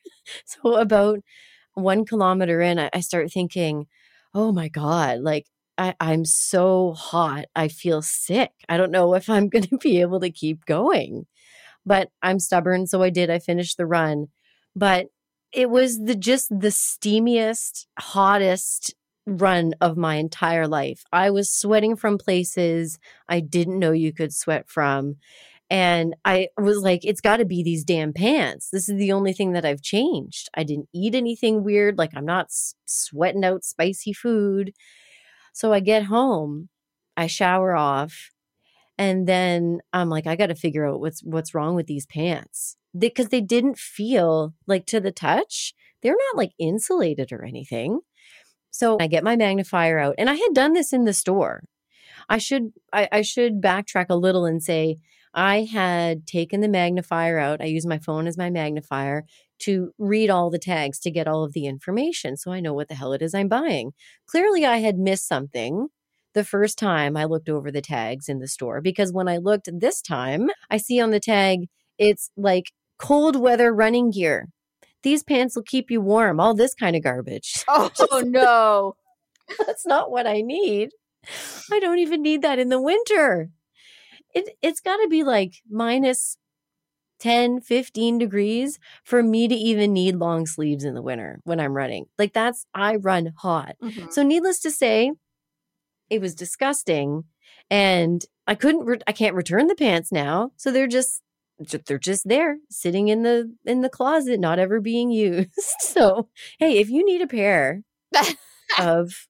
so 0.45 0.77
about 0.77 1.21
one 1.75 2.05
kilometer 2.05 2.61
in, 2.61 2.79
I, 2.79 2.91
I 2.93 3.01
start 3.01 3.33
thinking, 3.33 3.87
oh 4.35 4.53
my 4.53 4.69
God, 4.69 5.21
like 5.21 5.47
I, 5.79 5.95
I'm 6.01 6.25
so 6.25 6.93
hot. 6.93 7.47
I 7.57 7.69
feel 7.69 8.03
sick. 8.03 8.53
I 8.69 8.77
don't 8.77 8.91
know 8.91 9.15
if 9.15 9.29
I'm 9.31 9.49
going 9.51 9.65
to 9.65 9.79
be 9.79 10.01
able 10.01 10.21
to 10.21 10.31
keep 10.31 10.65
going. 10.67 11.27
But 11.85 12.11
I'm 12.23 12.39
stubborn. 12.39 12.87
So 12.87 13.03
I 13.03 13.11
did. 13.11 13.31
I 13.31 13.39
finished 13.39 13.77
the 13.77 13.87
run. 13.87 14.29
But 14.77 15.09
it 15.53 15.69
was 15.69 15.99
the 15.99 16.15
just 16.15 16.49
the 16.49 16.69
steamiest, 16.69 17.87
hottest 17.99 18.95
run 19.27 19.75
of 19.81 19.97
my 19.97 20.17
entire 20.17 20.67
life. 20.67 21.05
I 21.13 21.31
was 21.31 21.53
sweating 21.53 21.97
from 21.97 22.19
places 22.19 22.99
I 23.29 23.41
didn't 23.41 23.79
know 23.79 23.93
you 23.93 24.13
could 24.13 24.35
sweat 24.35 24.69
from. 24.69 25.17
And 25.71 26.15
I 26.25 26.49
was 26.59 26.79
like, 26.79 27.01
it's 27.03 27.23
got 27.23 27.39
to 27.39 27.47
be 27.47 27.63
these 27.63 27.85
damn 27.85 28.13
pants. 28.13 28.69
This 28.71 28.91
is 28.91 28.99
the 28.99 29.13
only 29.13 29.33
thing 29.33 29.53
that 29.53 29.65
I've 29.65 29.81
changed. 29.81 30.51
I 30.55 30.65
didn't 30.65 30.89
eat 30.93 31.15
anything 31.15 31.65
weird. 31.65 31.97
Like, 31.97 32.11
I'm 32.15 32.27
not 32.27 32.49
sweating 32.85 33.45
out 33.45 33.65
spicy 33.65 34.13
food. 34.13 34.75
So 35.55 35.73
I 35.73 35.81
get 35.81 36.05
home, 36.05 36.69
I 37.17 37.27
shower 37.27 37.75
off, 37.75 38.31
and 38.99 39.27
then 39.27 39.81
I'm 39.93 40.09
like, 40.09 40.27
I 40.27 40.37
got 40.37 40.47
to 40.49 40.55
figure 40.55 40.87
out 40.87 41.01
what's 41.01 41.23
what's 41.23 41.55
wrong 41.55 41.75
with 41.75 41.87
these 41.87 42.07
pants 42.07 42.77
because 42.97 43.29
they, 43.29 43.41
didn't 43.41 43.79
feel 43.79 44.55
like 44.67 44.87
to 44.87 45.01
the 45.01 45.13
touch. 45.13 45.75
They're 46.03 46.13
not 46.13 46.37
like 46.37 46.53
insulated 46.59 47.33
or 47.33 47.45
anything. 47.45 48.01
So 48.73 48.97
I 49.01 49.07
get 49.07 49.23
my 49.23 49.37
magnifier 49.37 49.99
out, 49.99 50.17
and 50.19 50.29
I 50.29 50.35
had 50.35 50.55
done 50.55 50.73
this 50.73 50.93
in 50.93 51.05
the 51.05 51.13
store. 51.13 51.63
I 52.29 52.39
should 52.39 52.73
I, 52.93 53.09
I 53.13 53.23
should 53.23 53.61
backtrack 53.61 54.07
a 54.11 54.17
little 54.17 54.45
and 54.47 54.63
say 54.63 54.97
I 55.35 55.63
had 55.63 56.27
taken 56.27 56.61
the 56.61 56.69
magnifier 56.69 57.39
out. 57.39 57.61
I 57.61 57.67
use 57.67 57.87
my 57.87 57.99
phone 57.99 58.27
as 58.27 58.37
my 58.37 58.51
magnifier 58.51 59.25
to 59.61 59.93
read 59.99 60.29
all 60.31 60.51
the 60.51 60.59
tags 60.59 60.99
to 61.01 61.11
get 61.11 61.29
all 61.29 61.45
of 61.45 61.53
the 61.53 61.67
information 61.67 62.37
so 62.37 62.51
I 62.51 62.61
know 62.61 62.75
what 62.75 62.89
the 62.89 62.95
hell 62.95 63.13
it 63.13 63.23
is 63.23 63.35
I'm 63.35 63.49
buying. 63.49 63.93
Clearly, 64.27 64.67
I 64.67 64.79
had 64.79 64.99
missed 64.99 65.29
something 65.29 65.89
the 66.35 66.45
first 66.45 66.79
time 66.79 67.17
I 67.17 67.25
looked 67.25 67.49
over 67.49 67.71
the 67.71 67.83
tags 67.83 68.29
in 68.29 68.39
the 68.39 68.49
store 68.49 68.81
because 68.81 69.13
when 69.13 69.29
I 69.29 69.37
looked 69.37 69.69
this 69.73 70.01
time, 70.01 70.51
I 70.71 70.79
see 70.79 71.01
on 71.01 71.11
the 71.11 71.21
tag 71.21 71.69
it's 71.99 72.31
like 72.37 72.73
cold 72.99 73.37
weather 73.37 73.73
running 73.73 74.11
gear. 74.11 74.49
These 75.03 75.23
pants 75.23 75.57
will 75.57 75.63
keep 75.65 75.91
you 75.91 76.01
warm, 76.01 76.39
all 76.41 76.55
this 76.55 76.75
kind 76.75 76.97
of 76.97 77.03
garbage. 77.03 77.65
Oh, 77.69 78.23
no. 78.25 78.97
That's 79.67 79.85
not 79.87 80.11
what 80.11 80.27
I 80.27 80.41
need. 80.41 80.91
I 81.71 81.81
don't 81.81 81.99
even 81.99 82.23
need 82.23 82.43
that 82.43 82.59
in 82.59 82.69
the 82.69 82.81
winter. 82.81 83.51
It 84.35 84.57
it's 84.63 84.81
got 84.81 84.97
to 84.97 85.09
be 85.09 85.25
like 85.25 85.55
minus 85.71 86.37
10, 87.21 87.61
15 87.61 88.19
degrees 88.19 88.79
for 89.05 89.23
me 89.23 89.47
to 89.47 89.55
even 89.55 89.93
need 89.93 90.17
long 90.17 90.47
sleeves 90.47 90.85
in 90.85 90.95
the 90.95 91.03
winter 91.03 91.39
when 91.45 91.61
I'm 91.61 91.75
running. 91.75 92.07
Like 92.19 92.33
that's 92.33 92.67
I 92.75 92.97
run 92.97 93.33
hot. 93.37 93.77
Mhm. 93.83 94.13
So 94.13 94.23
needless 94.23 94.59
to 94.61 94.71
say, 94.71 95.13
it 96.11 96.21
was 96.21 96.35
disgusting 96.35 97.25
and 97.71 98.25
I 98.47 98.55
couldn't 98.55 98.85
re- 98.87 99.01
I 99.07 99.13
can't 99.13 99.37
return 99.37 99.67
the 99.69 99.75
pants 99.77 100.11
now. 100.11 100.51
So 100.57 100.73
they're 100.73 100.87
just 100.89 101.21
ju- 101.21 101.23
they're 101.71 101.99
just 101.99 102.29
there 102.29 102.59
sitting 102.71 103.09
in 103.09 103.23
the 103.23 103.53
in 103.65 103.81
the 103.83 103.89
closet 103.89 104.41
not 104.41 104.59
ever 104.59 104.81
being 104.81 105.11
used. 105.13 105.51
So, 105.81 106.29
hey, 106.59 106.79
if 106.79 106.91
you 106.91 107.05
need 107.05 107.23
a 107.23 107.27
pair 107.27 107.83
of 108.79 109.29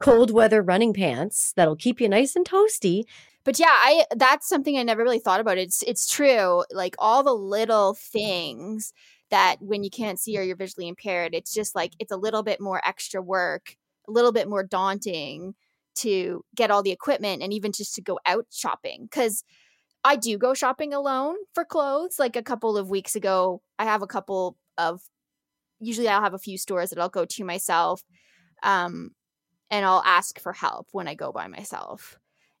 cold 0.00 0.30
weather 0.30 0.62
running 0.62 0.92
pants 0.94 1.52
that'll 1.56 1.76
keep 1.76 2.00
you 2.00 2.08
nice 2.08 2.36
and 2.36 2.46
toasty, 2.46 3.04
But 3.44 3.58
yeah, 3.58 3.66
I 3.70 4.04
that's 4.16 4.48
something 4.48 4.78
I 4.78 4.82
never 4.82 5.02
really 5.02 5.18
thought 5.18 5.40
about. 5.40 5.58
It's 5.58 5.82
it's 5.84 6.06
true. 6.08 6.64
Like 6.72 6.94
all 6.98 7.22
the 7.22 7.32
little 7.34 7.94
things 7.94 8.92
that 9.30 9.56
when 9.60 9.84
you 9.84 9.90
can't 9.90 10.20
see 10.20 10.38
or 10.38 10.42
you're 10.42 10.56
visually 10.56 10.88
impaired, 10.88 11.34
it's 11.34 11.52
just 11.54 11.74
like 11.74 11.92
it's 11.98 12.12
a 12.12 12.16
little 12.16 12.42
bit 12.42 12.60
more 12.60 12.80
extra 12.86 13.22
work, 13.22 13.76
a 14.08 14.12
little 14.12 14.32
bit 14.32 14.48
more 14.48 14.62
daunting 14.64 15.54
to 15.96 16.44
get 16.54 16.70
all 16.70 16.82
the 16.82 16.92
equipment 16.92 17.42
and 17.42 17.52
even 17.52 17.72
just 17.72 17.94
to 17.96 18.02
go 18.02 18.18
out 18.26 18.46
shopping 18.52 19.08
cuz 19.10 19.42
I 20.04 20.16
do 20.16 20.38
go 20.38 20.54
shopping 20.54 20.94
alone 20.94 21.36
for 21.54 21.64
clothes. 21.64 22.18
Like 22.18 22.36
a 22.36 22.42
couple 22.42 22.76
of 22.78 22.90
weeks 22.90 23.14
ago, 23.16 23.62
I 23.78 23.84
have 23.84 24.02
a 24.02 24.06
couple 24.06 24.56
of 24.76 25.02
usually 25.80 26.08
I'll 26.08 26.22
have 26.22 26.34
a 26.34 26.38
few 26.38 26.58
stores 26.58 26.90
that 26.90 26.98
I'll 26.98 27.08
go 27.08 27.24
to 27.24 27.44
myself. 27.44 28.02
Um 28.62 29.12
and 29.70 29.86
I'll 29.86 30.02
ask 30.04 30.40
for 30.40 30.52
help 30.52 30.88
when 30.92 31.08
I 31.08 31.14
go 31.14 31.32
by 31.32 31.48
myself 31.48 32.18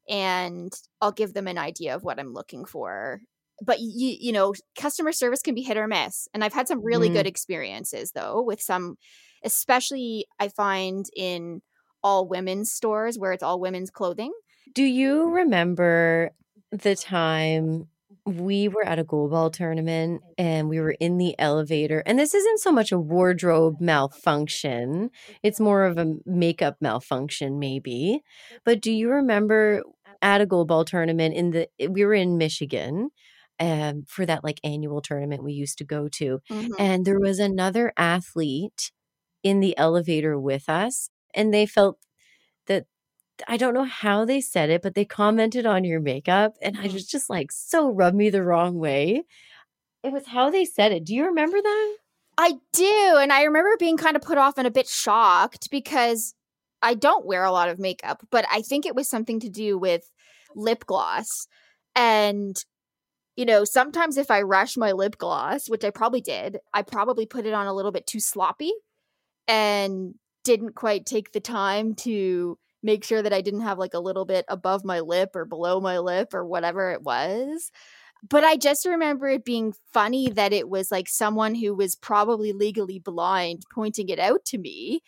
and 0.08 0.72
I'll 1.00 1.12
give 1.12 1.34
them 1.34 1.48
an 1.48 1.58
idea 1.58 1.94
of 1.94 2.04
what 2.04 2.20
I'm 2.20 2.32
looking 2.34 2.64
for. 2.64 3.22
But 3.62 3.80
you 3.80 4.16
you 4.20 4.32
know, 4.32 4.54
customer 4.78 5.12
service 5.12 5.42
can 5.42 5.54
be 5.54 5.62
hit 5.62 5.76
or 5.78 5.88
miss. 5.88 6.28
And 6.34 6.44
I've 6.44 6.54
had 6.54 6.68
some 6.68 6.84
really 6.84 7.10
Mm. 7.10 7.10
good 7.10 7.26
experiences 7.26 8.12
though 8.12 8.42
with 8.42 8.60
some 8.62 8.96
especially 9.44 10.26
I 10.40 10.48
find 10.48 11.06
in 11.16 11.62
all 12.02 12.28
women's 12.28 12.72
stores 12.72 13.18
where 13.18 13.32
it's 13.32 13.42
all 13.42 13.60
women's 13.60 13.90
clothing. 13.90 14.32
do 14.72 14.84
you 14.84 15.30
remember 15.30 16.30
the 16.70 16.94
time 16.96 17.88
we 18.26 18.68
were 18.68 18.84
at 18.84 18.98
a 18.98 19.04
goal 19.04 19.28
ball 19.28 19.50
tournament 19.50 20.22
and 20.36 20.68
we 20.68 20.80
were 20.80 20.90
in 21.00 21.16
the 21.16 21.34
elevator 21.38 22.02
and 22.04 22.18
this 22.18 22.34
isn't 22.34 22.60
so 22.60 22.70
much 22.70 22.92
a 22.92 22.98
wardrobe 22.98 23.80
malfunction 23.80 25.10
it's 25.42 25.60
more 25.60 25.84
of 25.84 25.96
a 25.96 26.14
makeup 26.26 26.76
malfunction 26.80 27.58
maybe 27.58 28.22
but 28.64 28.80
do 28.82 28.92
you 28.92 29.10
remember 29.10 29.82
at 30.20 30.40
a 30.42 30.46
goal 30.46 30.66
ball 30.66 30.84
tournament 30.84 31.34
in 31.34 31.50
the 31.52 31.68
we 31.88 32.04
were 32.04 32.14
in 32.14 32.36
michigan 32.36 33.08
um, 33.60 34.04
for 34.06 34.26
that 34.26 34.44
like 34.44 34.60
annual 34.62 35.00
tournament 35.00 35.42
we 35.42 35.52
used 35.52 35.78
to 35.78 35.84
go 35.84 36.06
to 36.08 36.40
Mhm. 36.50 36.68
and 36.78 37.04
there 37.06 37.18
was 37.20 37.38
another 37.38 37.92
athlete 37.96 38.92
in 39.42 39.60
the 39.60 39.76
elevator 39.78 40.38
with 40.38 40.68
us 40.68 41.10
and 41.34 41.54
they 41.54 41.66
felt 41.66 41.98
that 42.66 42.86
I 43.46 43.56
don't 43.56 43.74
know 43.74 43.84
how 43.84 44.24
they 44.24 44.40
said 44.40 44.70
it, 44.70 44.82
but 44.82 44.94
they 44.94 45.04
commented 45.04 45.66
on 45.66 45.84
your 45.84 46.00
makeup 46.00 46.56
and 46.60 46.76
I 46.76 46.84
mm-hmm. 46.84 46.94
was 46.94 47.06
just 47.06 47.30
like 47.30 47.52
so 47.52 47.90
rubbed 47.90 48.16
me 48.16 48.30
the 48.30 48.42
wrong 48.42 48.78
way. 48.78 49.24
It 50.02 50.12
was 50.12 50.26
how 50.26 50.50
they 50.50 50.64
said 50.64 50.92
it. 50.92 51.04
Do 51.04 51.14
you 51.14 51.26
remember 51.26 51.60
that? 51.60 51.96
I 52.38 52.54
do. 52.72 53.18
And 53.20 53.32
I 53.32 53.42
remember 53.42 53.76
being 53.78 53.96
kind 53.96 54.16
of 54.16 54.22
put 54.22 54.38
off 54.38 54.58
and 54.58 54.66
a 54.66 54.70
bit 54.70 54.88
shocked 54.88 55.70
because 55.70 56.34
I 56.80 56.94
don't 56.94 57.26
wear 57.26 57.44
a 57.44 57.50
lot 57.50 57.68
of 57.68 57.80
makeup, 57.80 58.24
but 58.30 58.46
I 58.50 58.62
think 58.62 58.86
it 58.86 58.94
was 58.94 59.08
something 59.08 59.40
to 59.40 59.48
do 59.48 59.76
with 59.76 60.08
lip 60.54 60.86
gloss. 60.86 61.48
And, 61.96 62.56
you 63.36 63.44
know, 63.44 63.64
sometimes 63.64 64.16
if 64.16 64.30
I 64.30 64.42
rush 64.42 64.76
my 64.76 64.92
lip 64.92 65.18
gloss, 65.18 65.68
which 65.68 65.84
I 65.84 65.90
probably 65.90 66.20
did, 66.20 66.58
I 66.72 66.82
probably 66.82 67.26
put 67.26 67.44
it 67.44 67.54
on 67.54 67.66
a 67.66 67.74
little 67.74 67.90
bit 67.90 68.06
too 68.06 68.20
sloppy 68.20 68.72
and 69.48 70.14
didn't 70.44 70.76
quite 70.76 71.06
take 71.06 71.32
the 71.32 71.40
time 71.40 71.94
to 71.94 72.56
make 72.82 73.04
sure 73.04 73.22
that 73.22 73.32
I 73.32 73.40
didn't 73.40 73.62
have 73.62 73.78
like 73.78 73.94
a 73.94 74.00
little 74.00 74.24
bit 74.24 74.44
above 74.48 74.84
my 74.84 75.00
lip 75.00 75.34
or 75.34 75.44
below 75.44 75.80
my 75.80 75.98
lip 75.98 76.34
or 76.34 76.46
whatever 76.46 76.90
it 76.92 77.02
was. 77.02 77.70
But 78.28 78.44
I 78.44 78.56
just 78.56 78.84
remember 78.86 79.28
it 79.28 79.44
being 79.44 79.74
funny 79.92 80.28
that 80.30 80.52
it 80.52 80.68
was 80.68 80.90
like 80.90 81.08
someone 81.08 81.54
who 81.54 81.74
was 81.74 81.94
probably 81.94 82.52
legally 82.52 82.98
blind 82.98 83.62
pointing 83.72 84.08
it 84.08 84.18
out 84.18 84.44
to 84.46 84.58
me. 84.58 85.02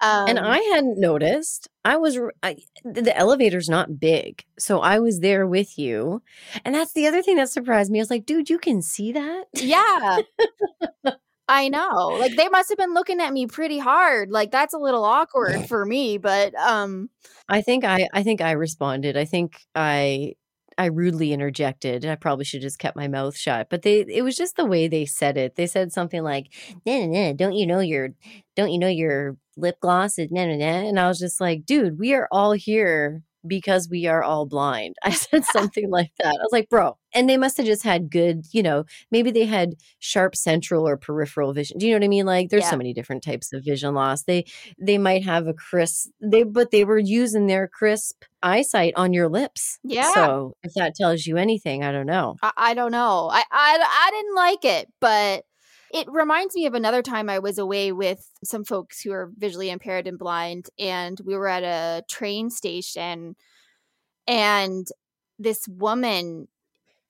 Um, 0.00 0.28
and 0.28 0.38
I 0.38 0.58
hadn't 0.58 1.00
noticed. 1.00 1.68
I 1.84 1.96
was 1.96 2.18
I, 2.42 2.56
the 2.84 3.16
elevator's 3.16 3.68
not 3.68 3.98
big, 3.98 4.44
so 4.56 4.80
I 4.80 5.00
was 5.00 5.20
there 5.20 5.44
with 5.44 5.76
you, 5.76 6.22
and 6.64 6.72
that's 6.72 6.92
the 6.92 7.08
other 7.08 7.20
thing 7.20 7.36
that 7.36 7.50
surprised 7.50 7.90
me. 7.90 7.98
I 7.98 8.02
was 8.02 8.10
like, 8.10 8.24
"Dude, 8.24 8.48
you 8.48 8.58
can 8.58 8.80
see 8.80 9.10
that?" 9.10 9.46
Yeah, 9.54 10.18
I 11.48 11.68
know. 11.68 12.16
Like 12.20 12.36
they 12.36 12.48
must 12.48 12.68
have 12.68 12.78
been 12.78 12.94
looking 12.94 13.20
at 13.20 13.32
me 13.32 13.46
pretty 13.46 13.78
hard. 13.78 14.30
Like 14.30 14.50
that's 14.50 14.74
a 14.74 14.78
little 14.78 15.04
awkward 15.04 15.66
for 15.66 15.84
me, 15.84 16.18
but 16.18 16.54
um, 16.56 17.08
I 17.48 17.62
think 17.62 17.84
I 17.84 18.08
I 18.12 18.22
think 18.22 18.40
I 18.40 18.52
responded. 18.52 19.16
I 19.16 19.24
think 19.24 19.62
I 19.74 20.34
I 20.76 20.86
rudely 20.86 21.32
interjected. 21.32 22.04
I 22.04 22.14
probably 22.16 22.44
should 22.44 22.62
have 22.62 22.68
just 22.68 22.78
kept 22.78 22.96
my 22.96 23.08
mouth 23.08 23.36
shut. 23.36 23.68
But 23.70 23.82
they 23.82 24.00
it 24.00 24.22
was 24.22 24.36
just 24.36 24.56
the 24.56 24.66
way 24.66 24.88
they 24.88 25.06
said 25.06 25.36
it. 25.38 25.56
They 25.56 25.66
said 25.66 25.92
something 25.92 26.22
like, 26.22 26.52
nah, 26.86 27.06
nah, 27.06 27.06
nah, 27.06 27.32
don't 27.32 27.54
you 27.54 27.66
know 27.66 27.80
your 27.80 28.10
don't 28.54 28.70
you 28.70 28.78
know 28.78 28.88
your 28.88 29.36
lip 29.56 29.80
gloss 29.80 30.18
is 30.18 30.30
nah, 30.30 30.46
nah, 30.46 30.56
nah. 30.56 30.88
And 30.88 31.00
I 31.00 31.08
was 31.08 31.18
just 31.18 31.40
like, 31.40 31.64
dude, 31.66 31.98
we 31.98 32.14
are 32.14 32.28
all 32.30 32.52
here 32.52 33.22
because 33.48 33.88
we 33.90 34.06
are 34.06 34.22
all 34.22 34.46
blind. 34.46 34.96
I 35.02 35.10
said 35.10 35.44
something 35.52 35.90
like 35.90 36.12
that. 36.20 36.28
I 36.28 36.42
was 36.42 36.52
like, 36.52 36.68
bro. 36.68 36.96
And 37.14 37.28
they 37.28 37.38
must 37.38 37.56
have 37.56 37.64
just 37.64 37.82
had 37.82 38.10
good, 38.10 38.44
you 38.52 38.62
know, 38.62 38.84
maybe 39.10 39.30
they 39.30 39.46
had 39.46 39.74
sharp 39.98 40.36
central 40.36 40.86
or 40.86 40.98
peripheral 40.98 41.54
vision. 41.54 41.78
Do 41.78 41.86
you 41.86 41.92
know 41.92 41.98
what 41.98 42.04
I 42.04 42.08
mean? 42.08 42.26
Like 42.26 42.50
there's 42.50 42.64
yeah. 42.64 42.70
so 42.70 42.76
many 42.76 42.92
different 42.92 43.22
types 43.22 43.52
of 43.52 43.64
vision 43.64 43.94
loss. 43.94 44.24
They 44.24 44.44
they 44.78 44.98
might 44.98 45.24
have 45.24 45.46
a 45.46 45.54
crisp 45.54 46.10
they 46.20 46.42
but 46.42 46.70
they 46.70 46.84
were 46.84 46.98
using 46.98 47.46
their 47.46 47.66
crisp 47.66 48.24
eyesight 48.42 48.92
on 48.96 49.14
your 49.14 49.28
lips. 49.28 49.78
Yeah. 49.82 50.12
So 50.12 50.54
if 50.62 50.74
that 50.74 50.94
tells 50.96 51.26
you 51.26 51.38
anything, 51.38 51.82
I 51.82 51.92
don't 51.92 52.06
know. 52.06 52.36
I, 52.42 52.52
I 52.56 52.74
don't 52.74 52.92
know. 52.92 53.30
I, 53.32 53.42
I 53.50 53.78
I 53.80 54.10
didn't 54.10 54.34
like 54.34 54.64
it, 54.64 54.92
but 55.00 55.44
it 55.92 56.06
reminds 56.10 56.54
me 56.54 56.66
of 56.66 56.74
another 56.74 57.02
time 57.02 57.30
I 57.30 57.38
was 57.38 57.58
away 57.58 57.92
with 57.92 58.30
some 58.44 58.64
folks 58.64 59.00
who 59.00 59.12
are 59.12 59.30
visually 59.36 59.70
impaired 59.70 60.06
and 60.06 60.18
blind, 60.18 60.68
and 60.78 61.18
we 61.24 61.36
were 61.36 61.48
at 61.48 61.62
a 61.62 62.04
train 62.08 62.50
station, 62.50 63.36
and 64.26 64.86
this 65.38 65.66
woman 65.68 66.48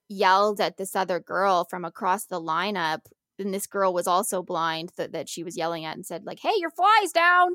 yelled 0.08 0.60
at 0.60 0.76
this 0.76 0.96
other 0.96 1.20
girl 1.20 1.66
from 1.68 1.84
across 1.84 2.24
the 2.24 2.40
lineup 2.40 3.00
and 3.38 3.54
this 3.54 3.66
girl 3.66 3.92
was 3.92 4.06
also 4.06 4.42
blind 4.42 4.90
that, 4.96 5.12
that 5.12 5.28
she 5.28 5.44
was 5.44 5.56
yelling 5.56 5.84
at 5.84 5.94
and 5.94 6.06
said 6.06 6.24
like 6.24 6.40
hey 6.40 6.52
your 6.58 6.70
fly's 6.70 7.12
down! 7.12 7.52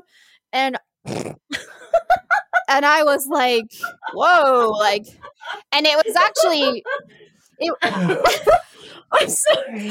And 0.52 0.78
and 1.04 2.86
i 2.86 3.02
was 3.02 3.26
like 3.26 3.66
whoa 4.14 4.70
like 4.70 5.06
and 5.72 5.86
it 5.86 6.02
was 6.04 6.16
actually 6.16 6.82
it 7.58 7.74
i'm 9.12 9.28
sorry 9.28 9.90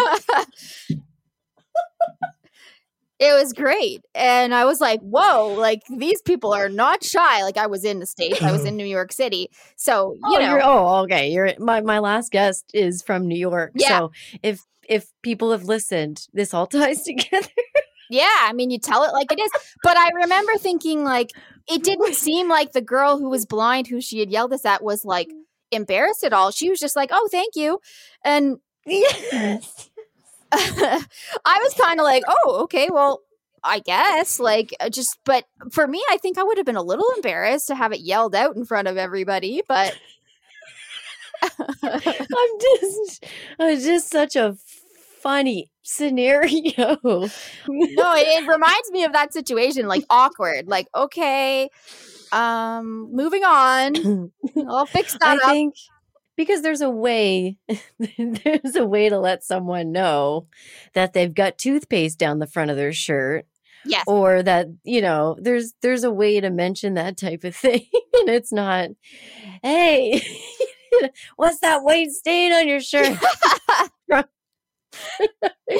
it 3.20 3.34
was 3.34 3.54
great. 3.54 4.04
And 4.14 4.54
I 4.54 4.66
was 4.66 4.82
like, 4.82 5.00
whoa, 5.02 5.54
like 5.58 5.82
these 5.90 6.22
people 6.22 6.54
are 6.54 6.70
not 6.70 7.04
shy. 7.04 7.44
Like 7.44 7.58
I 7.58 7.68
was 7.68 7.86
in 7.86 8.00
the 8.00 8.06
States, 8.06 8.42
I 8.42 8.52
was 8.52 8.66
in 8.66 8.76
New 8.78 8.86
York 8.86 9.14
City. 9.14 9.50
So, 9.76 10.14
you 10.14 10.38
oh, 10.38 10.40
know. 10.40 10.60
oh, 10.62 10.96
okay. 11.04 11.30
You're 11.30 11.54
my, 11.60 11.82
my 11.82 12.00
last 12.00 12.32
guest 12.32 12.72
is 12.74 13.02
from 13.02 13.28
New 13.28 13.38
York. 13.38 13.72
Yeah. 13.76 14.00
So 14.00 14.12
if 14.42 14.62
if 14.90 15.08
people 15.22 15.52
have 15.52 15.64
listened, 15.64 16.28
this 16.34 16.54
all 16.54 16.68
ties 16.68 17.04
together. 17.04 17.48
yeah. 18.10 18.40
I 18.42 18.52
mean, 18.54 18.70
you 18.70 18.80
tell 18.80 19.04
it 19.04 19.14
like 19.14 19.32
it 19.32 19.40
is. 19.40 19.52
But 19.84 19.98
I 19.98 20.10
remember 20.16 20.58
thinking, 20.58 21.04
like, 21.04 21.32
it 21.70 21.84
didn't 21.84 22.16
seem 22.16 22.50
like 22.50 22.74
the 22.74 22.82
girl 22.82 23.18
who 23.20 23.30
was 23.30 23.46
blind, 23.46 23.88
who 23.88 24.02
she 24.02 24.20
had 24.20 24.32
yelled 24.32 24.52
this 24.52 24.66
at, 24.66 24.84
was 24.84 25.06
like 25.06 25.30
embarrassed 25.72 26.24
at 26.24 26.34
all. 26.34 26.52
She 26.52 26.70
was 26.70 26.80
just 26.80 26.96
like, 26.96 27.10
oh, 27.14 27.30
thank 27.32 27.56
you. 27.56 27.80
And 28.24 28.58
yes. 28.86 29.90
I 30.54 31.60
was 31.62 31.74
kind 31.80 32.00
of 32.00 32.04
like, 32.04 32.24
oh, 32.28 32.62
okay, 32.64 32.90
well, 32.92 33.22
I 33.64 33.80
guess. 33.80 34.40
Like, 34.40 34.74
uh, 34.80 34.90
just, 34.90 35.18
but 35.26 35.46
for 35.72 35.88
me, 35.88 36.04
I 36.10 36.18
think 36.18 36.38
I 36.38 36.44
would 36.44 36.58
have 36.58 36.66
been 36.66 36.76
a 36.76 36.84
little 36.84 37.08
embarrassed 37.16 37.68
to 37.68 37.76
have 37.76 37.92
it 37.92 38.02
yelled 38.02 38.36
out 38.36 38.56
in 38.56 38.66
front 38.66 38.88
of 38.88 38.98
everybody, 38.98 39.62
but. 39.68 39.98
I'm 41.84 42.60
just, 42.80 43.26
it's 43.60 43.86
just 43.86 44.10
such 44.10 44.36
a 44.36 44.56
funny 45.22 45.70
scenario. 45.82 46.98
no, 47.04 47.24
it, 47.24 47.30
it 47.68 48.48
reminds 48.48 48.92
me 48.92 49.04
of 49.04 49.14
that 49.14 49.34
situation, 49.34 49.88
like 49.88 50.04
awkward. 50.10 50.68
Like, 50.68 50.88
okay, 50.96 51.70
um, 52.32 53.10
moving 53.12 53.44
on. 53.44 54.32
I'll 54.68 54.86
fix 54.86 55.14
that 55.14 55.24
I 55.24 55.34
up. 55.36 55.52
think 55.52 55.76
because 56.36 56.62
there's 56.62 56.82
a 56.82 56.90
way 56.90 57.58
there's 58.20 58.76
a 58.76 58.86
way 58.86 59.10
to 59.10 59.20
let 59.20 59.44
someone 59.44 59.92
know 59.92 60.48
that 60.94 61.14
they've 61.14 61.34
got 61.34 61.58
toothpaste 61.58 62.20
down 62.20 62.40
the 62.40 62.48
front 62.48 62.72
of 62.72 62.78
their 62.78 62.94
shirt 62.94 63.46
yes. 63.86 64.04
or 64.08 64.44
that 64.44 64.68
you 64.84 65.02
know 65.02 65.38
there's 65.40 65.74
there's 65.82 66.04
a 66.04 66.12
way 66.12 66.40
to 66.40 66.50
mention 66.50 66.94
that 66.96 67.18
type 67.18 67.44
of 67.44 67.56
thing 67.56 67.86
and 68.14 68.30
it's 68.30 68.52
not 68.52 68.90
hey 69.62 70.22
what's 71.36 71.60
that 71.60 71.84
white 71.84 72.12
stain 72.12 72.52
on 72.52 72.68
your 72.68 72.82
shirt? 72.82 73.18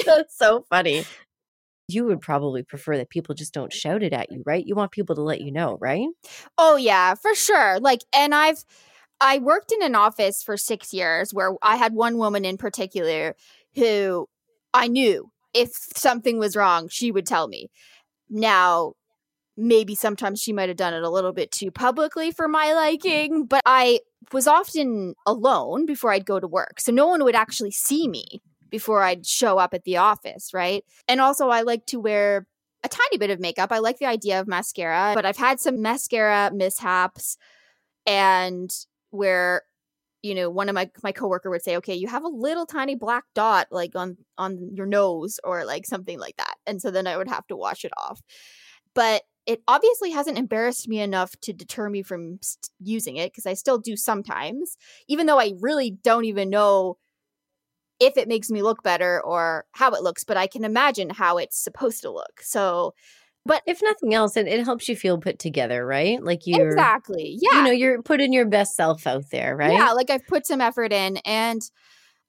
That's 0.06 0.36
so 0.36 0.64
funny. 0.68 1.04
You 1.86 2.06
would 2.06 2.20
probably 2.20 2.62
prefer 2.62 2.96
that 2.96 3.10
people 3.10 3.34
just 3.34 3.52
don't 3.52 3.72
shout 3.72 4.02
it 4.02 4.12
at 4.12 4.32
you 4.32 4.42
right? 4.46 4.64
You 4.64 4.74
want 4.74 4.90
people 4.90 5.14
to 5.16 5.22
let 5.22 5.40
you 5.40 5.52
know 5.52 5.78
right? 5.80 6.08
Oh 6.58 6.76
yeah 6.76 7.14
for 7.14 7.34
sure. 7.34 7.78
Like 7.80 8.02
and 8.14 8.34
i've 8.34 8.64
I 9.24 9.38
worked 9.38 9.72
in 9.72 9.82
an 9.82 9.94
office 9.94 10.42
for 10.42 10.58
six 10.58 10.92
years 10.92 11.32
where 11.32 11.54
I 11.62 11.76
had 11.76 11.94
one 11.94 12.18
woman 12.18 12.44
in 12.44 12.58
particular 12.58 13.34
who 13.74 14.28
I 14.74 14.86
knew 14.86 15.30
if 15.54 15.70
something 15.96 16.38
was 16.38 16.54
wrong, 16.54 16.88
she 16.88 17.10
would 17.10 17.24
tell 17.24 17.48
me. 17.48 17.70
Now, 18.28 18.92
maybe 19.56 19.94
sometimes 19.94 20.42
she 20.42 20.52
might 20.52 20.68
have 20.68 20.76
done 20.76 20.92
it 20.92 21.02
a 21.02 21.10
little 21.10 21.32
bit 21.32 21.50
too 21.50 21.70
publicly 21.70 22.32
for 22.32 22.48
my 22.48 22.74
liking, 22.74 23.46
but 23.46 23.62
I 23.64 24.00
was 24.30 24.46
often 24.46 25.14
alone 25.26 25.86
before 25.86 26.12
I'd 26.12 26.26
go 26.26 26.38
to 26.38 26.46
work. 26.46 26.78
So 26.78 26.92
no 26.92 27.06
one 27.06 27.24
would 27.24 27.34
actually 27.34 27.70
see 27.70 28.06
me 28.06 28.42
before 28.68 29.02
I'd 29.02 29.24
show 29.24 29.56
up 29.56 29.72
at 29.72 29.84
the 29.84 29.96
office, 29.96 30.52
right? 30.52 30.84
And 31.08 31.22
also, 31.22 31.48
I 31.48 31.62
like 31.62 31.86
to 31.86 31.98
wear 31.98 32.46
a 32.82 32.90
tiny 32.90 33.16
bit 33.16 33.30
of 33.30 33.40
makeup. 33.40 33.72
I 33.72 33.78
like 33.78 33.98
the 33.98 34.06
idea 34.06 34.38
of 34.38 34.46
mascara, 34.46 35.12
but 35.14 35.24
I've 35.24 35.38
had 35.38 35.60
some 35.60 35.80
mascara 35.80 36.50
mishaps 36.52 37.38
and 38.06 38.70
where 39.14 39.62
you 40.22 40.34
know 40.34 40.48
one 40.50 40.68
of 40.68 40.74
my 40.74 40.90
my 41.02 41.12
coworker 41.12 41.50
would 41.50 41.62
say 41.62 41.76
okay 41.76 41.94
you 41.94 42.08
have 42.08 42.24
a 42.24 42.28
little 42.28 42.66
tiny 42.66 42.94
black 42.94 43.24
dot 43.34 43.68
like 43.70 43.94
on 43.94 44.16
on 44.38 44.70
your 44.74 44.86
nose 44.86 45.38
or 45.44 45.64
like 45.64 45.86
something 45.86 46.18
like 46.18 46.36
that. 46.36 46.54
And 46.66 46.80
so 46.80 46.90
then 46.90 47.06
i 47.06 47.16
would 47.16 47.28
have 47.28 47.46
to 47.48 47.56
wash 47.56 47.84
it 47.84 47.92
off. 47.96 48.20
But 48.94 49.22
it 49.46 49.62
obviously 49.68 50.10
hasn't 50.10 50.38
embarrassed 50.38 50.88
me 50.88 51.00
enough 51.00 51.38
to 51.42 51.52
deter 51.52 51.90
me 51.90 52.02
from 52.02 52.38
st- 52.40 52.70
using 52.80 53.16
it 53.16 53.30
because 53.32 53.46
i 53.46 53.54
still 53.54 53.78
do 53.78 53.96
sometimes 53.96 54.76
even 55.08 55.26
though 55.26 55.38
i 55.38 55.52
really 55.60 55.90
don't 55.90 56.24
even 56.24 56.48
know 56.50 56.96
if 58.00 58.16
it 58.16 58.28
makes 58.28 58.50
me 58.50 58.62
look 58.62 58.82
better 58.82 59.22
or 59.22 59.66
how 59.72 59.90
it 59.92 60.02
looks 60.02 60.24
but 60.24 60.36
i 60.36 60.46
can 60.46 60.64
imagine 60.64 61.10
how 61.10 61.38
it's 61.38 61.62
supposed 61.62 62.02
to 62.02 62.10
look. 62.10 62.40
So 62.42 62.94
but 63.46 63.62
if 63.66 63.82
nothing 63.82 64.14
else, 64.14 64.36
it, 64.36 64.46
it 64.46 64.64
helps 64.64 64.88
you 64.88 64.96
feel 64.96 65.18
put 65.18 65.38
together, 65.38 65.84
right? 65.84 66.22
Like 66.22 66.46
you're 66.46 66.68
exactly, 66.68 67.38
yeah. 67.40 67.58
You 67.58 67.64
know, 67.64 67.70
you're 67.70 68.02
putting 68.02 68.32
your 68.32 68.46
best 68.46 68.74
self 68.74 69.06
out 69.06 69.30
there, 69.30 69.54
right? 69.56 69.72
Yeah, 69.72 69.92
like 69.92 70.10
I've 70.10 70.26
put 70.26 70.46
some 70.46 70.60
effort 70.60 70.92
in, 70.92 71.18
and 71.18 71.62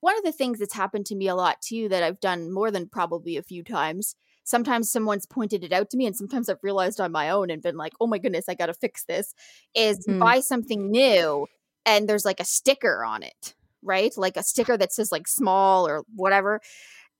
one 0.01 0.17
of 0.17 0.23
the 0.23 0.33
things 0.33 0.59
that's 0.59 0.73
happened 0.73 1.05
to 1.07 1.15
me 1.15 1.27
a 1.27 1.35
lot 1.35 1.61
too 1.61 1.87
that 1.89 2.03
I've 2.03 2.19
done 2.19 2.51
more 2.51 2.69
than 2.69 2.89
probably 2.89 3.37
a 3.37 3.43
few 3.43 3.63
times. 3.63 4.15
Sometimes 4.43 4.91
someone's 4.91 5.25
pointed 5.25 5.63
it 5.63 5.71
out 5.71 5.89
to 5.91 5.97
me, 5.97 6.05
and 6.05 6.15
sometimes 6.15 6.49
I've 6.49 6.63
realized 6.63 6.99
on 6.99 7.11
my 7.11 7.29
own 7.29 7.49
and 7.49 7.61
been 7.61 7.77
like, 7.77 7.93
"Oh 8.01 8.07
my 8.07 8.17
goodness, 8.17 8.49
I 8.49 8.53
got 8.53 8.67
to 8.67 8.73
fix 8.73 9.05
this." 9.05 9.33
Is 9.73 10.05
hmm. 10.05 10.19
buy 10.19 10.41
something 10.41 10.91
new, 10.91 11.47
and 11.85 12.09
there's 12.09 12.25
like 12.25 12.41
a 12.41 12.45
sticker 12.45 13.05
on 13.05 13.23
it, 13.23 13.55
right? 13.81 14.13
Like 14.17 14.35
a 14.35 14.43
sticker 14.43 14.77
that 14.77 14.91
says 14.91 15.13
like 15.13 15.29
small 15.29 15.87
or 15.87 16.03
whatever, 16.13 16.59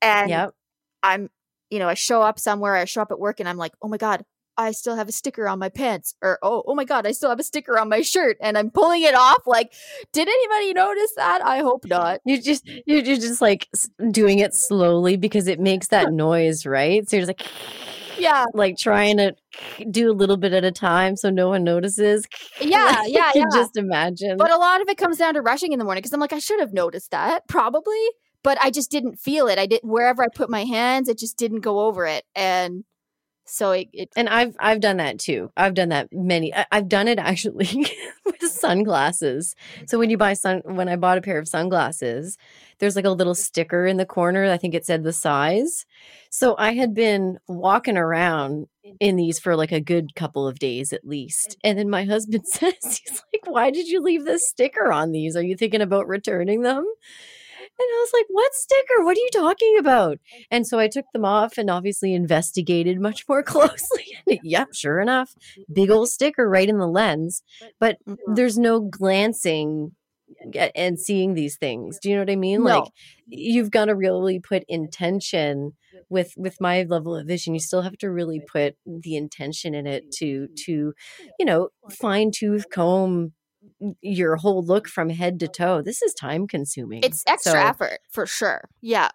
and 0.02 0.28
yep. 0.28 0.54
I'm 1.02 1.30
you 1.70 1.78
know, 1.78 1.88
I 1.88 1.94
show 1.94 2.22
up 2.22 2.38
somewhere, 2.38 2.76
I 2.76 2.84
show 2.84 3.02
up 3.02 3.10
at 3.10 3.18
work 3.18 3.40
and 3.40 3.48
I'm 3.48 3.56
like, 3.56 3.72
oh 3.82 3.88
my 3.88 3.96
God, 3.96 4.24
I 4.58 4.72
still 4.72 4.96
have 4.96 5.08
a 5.08 5.12
sticker 5.12 5.48
on 5.48 5.58
my 5.58 5.68
pants. 5.68 6.14
Or, 6.22 6.38
oh, 6.42 6.62
oh 6.66 6.74
my 6.74 6.84
God, 6.84 7.06
I 7.06 7.12
still 7.12 7.28
have 7.28 7.38
a 7.38 7.44
sticker 7.44 7.78
on 7.78 7.88
my 7.88 8.00
shirt. 8.00 8.36
And 8.40 8.56
I'm 8.56 8.70
pulling 8.70 9.02
it 9.02 9.14
off. 9.14 9.46
Like, 9.46 9.72
did 10.12 10.28
anybody 10.28 10.72
notice 10.72 11.12
that? 11.16 11.44
I 11.44 11.58
hope 11.58 11.84
not. 11.84 12.20
You 12.24 12.40
just, 12.40 12.68
you're 12.86 13.02
just 13.02 13.42
like 13.42 13.68
doing 14.10 14.38
it 14.38 14.54
slowly 14.54 15.16
because 15.16 15.46
it 15.46 15.60
makes 15.60 15.88
that 15.88 16.12
noise, 16.12 16.64
right? 16.64 17.08
So 17.08 17.16
you're 17.16 17.26
just 17.26 17.38
like, 17.38 17.46
yeah. 18.18 18.44
like 18.54 18.76
trying 18.78 19.18
to 19.18 19.34
do 19.90 20.10
a 20.10 20.14
little 20.14 20.36
bit 20.36 20.52
at 20.52 20.64
a 20.64 20.72
time 20.72 21.16
so 21.16 21.30
no 21.30 21.48
one 21.48 21.64
notices. 21.64 22.26
Yeah, 22.58 23.02
yeah, 23.06 23.26
I 23.26 23.32
can 23.32 23.44
yeah. 23.52 23.60
Just 23.60 23.76
imagine. 23.76 24.38
But 24.38 24.50
a 24.50 24.56
lot 24.56 24.80
of 24.80 24.88
it 24.88 24.96
comes 24.96 25.18
down 25.18 25.34
to 25.34 25.42
rushing 25.42 25.72
in 25.72 25.78
the 25.78 25.84
morning 25.84 26.00
because 26.00 26.14
I'm 26.14 26.20
like, 26.20 26.32
I 26.32 26.38
should 26.38 26.58
have 26.58 26.72
noticed 26.72 27.10
that 27.10 27.46
probably, 27.48 28.00
but 28.46 28.62
I 28.62 28.70
just 28.70 28.92
didn't 28.92 29.16
feel 29.16 29.48
it. 29.48 29.58
I 29.58 29.66
did 29.66 29.80
wherever 29.82 30.22
I 30.22 30.28
put 30.28 30.48
my 30.48 30.62
hands, 30.62 31.08
it 31.08 31.18
just 31.18 31.36
didn't 31.36 31.62
go 31.62 31.80
over 31.80 32.06
it, 32.06 32.24
and 32.36 32.84
so 33.44 33.72
it. 33.72 33.88
it 33.92 34.08
And 34.14 34.28
I've 34.28 34.54
I've 34.60 34.78
done 34.78 34.98
that 34.98 35.18
too. 35.18 35.50
I've 35.56 35.74
done 35.74 35.88
that 35.88 36.10
many. 36.12 36.54
I, 36.54 36.64
I've 36.70 36.88
done 36.88 37.08
it 37.08 37.18
actually 37.18 37.88
with 38.24 38.40
sunglasses. 38.42 39.56
So 39.88 39.98
when 39.98 40.10
you 40.10 40.16
buy 40.16 40.34
sun, 40.34 40.62
when 40.64 40.88
I 40.88 40.94
bought 40.94 41.18
a 41.18 41.22
pair 41.22 41.40
of 41.40 41.48
sunglasses, 41.48 42.38
there's 42.78 42.94
like 42.94 43.04
a 43.04 43.10
little 43.10 43.34
sticker 43.34 43.84
in 43.84 43.96
the 43.96 44.06
corner. 44.06 44.48
I 44.48 44.58
think 44.58 44.74
it 44.74 44.86
said 44.86 45.02
the 45.02 45.12
size. 45.12 45.84
So 46.30 46.54
I 46.56 46.74
had 46.74 46.94
been 46.94 47.38
walking 47.48 47.96
around 47.96 48.68
in 49.00 49.16
these 49.16 49.40
for 49.40 49.56
like 49.56 49.72
a 49.72 49.80
good 49.80 50.14
couple 50.14 50.46
of 50.46 50.60
days 50.60 50.92
at 50.92 51.04
least. 51.04 51.56
And 51.64 51.76
then 51.76 51.90
my 51.90 52.04
husband 52.04 52.46
says, 52.46 52.74
he's 52.80 53.22
like, 53.32 53.46
"Why 53.46 53.72
did 53.72 53.88
you 53.88 54.00
leave 54.00 54.24
this 54.24 54.48
sticker 54.48 54.92
on 54.92 55.10
these? 55.10 55.34
Are 55.34 55.42
you 55.42 55.56
thinking 55.56 55.82
about 55.82 56.06
returning 56.06 56.62
them?" 56.62 56.86
Was 58.06 58.20
like, 58.20 58.26
what 58.28 58.54
sticker? 58.54 59.04
What 59.04 59.16
are 59.16 59.20
you 59.20 59.30
talking 59.32 59.76
about? 59.78 60.18
Oh. 60.18 60.38
And 60.50 60.66
so 60.66 60.78
I 60.78 60.88
took 60.88 61.06
them 61.12 61.24
off 61.24 61.58
and 61.58 61.70
obviously 61.70 62.14
investigated 62.14 63.00
much 63.00 63.24
more 63.28 63.42
closely. 63.42 64.16
And 64.26 64.38
yep, 64.42 64.68
sure 64.74 65.00
enough, 65.00 65.34
big 65.72 65.90
old 65.90 66.08
sticker 66.08 66.48
right 66.48 66.68
in 66.68 66.78
the 66.78 66.86
lens. 66.86 67.42
But 67.80 67.98
there's 68.26 68.58
no 68.58 68.80
glancing 68.80 69.92
and 70.74 70.98
seeing 70.98 71.34
these 71.34 71.56
things. 71.56 71.98
Do 72.00 72.08
you 72.08 72.16
know 72.16 72.22
what 72.22 72.30
I 72.30 72.36
mean? 72.36 72.64
No. 72.64 72.80
Like 72.80 72.92
you've 73.26 73.70
got 73.70 73.86
to 73.86 73.94
really 73.94 74.40
put 74.40 74.64
intention 74.68 75.72
with 76.08 76.34
with 76.36 76.60
my 76.60 76.82
level 76.82 77.16
of 77.16 77.26
vision 77.26 77.54
you 77.54 77.60
still 77.60 77.82
have 77.82 77.96
to 77.96 78.10
really 78.10 78.40
put 78.52 78.76
the 78.84 79.16
intention 79.16 79.74
in 79.74 79.86
it 79.86 80.12
to 80.12 80.46
to 80.54 80.92
you 81.38 81.46
know 81.46 81.70
fine 81.90 82.30
tooth 82.30 82.66
comb 82.70 83.32
your 84.00 84.36
whole 84.36 84.64
look 84.64 84.88
from 84.88 85.10
head 85.10 85.38
to 85.40 85.48
toe 85.48 85.82
this 85.82 86.02
is 86.02 86.12
time 86.14 86.46
consuming 86.46 87.02
it's 87.02 87.22
extra 87.26 87.52
So- 87.52 87.58
effort 87.58 87.98
for 88.10 88.26
sure. 88.26 88.68
Yeah. 88.80 89.08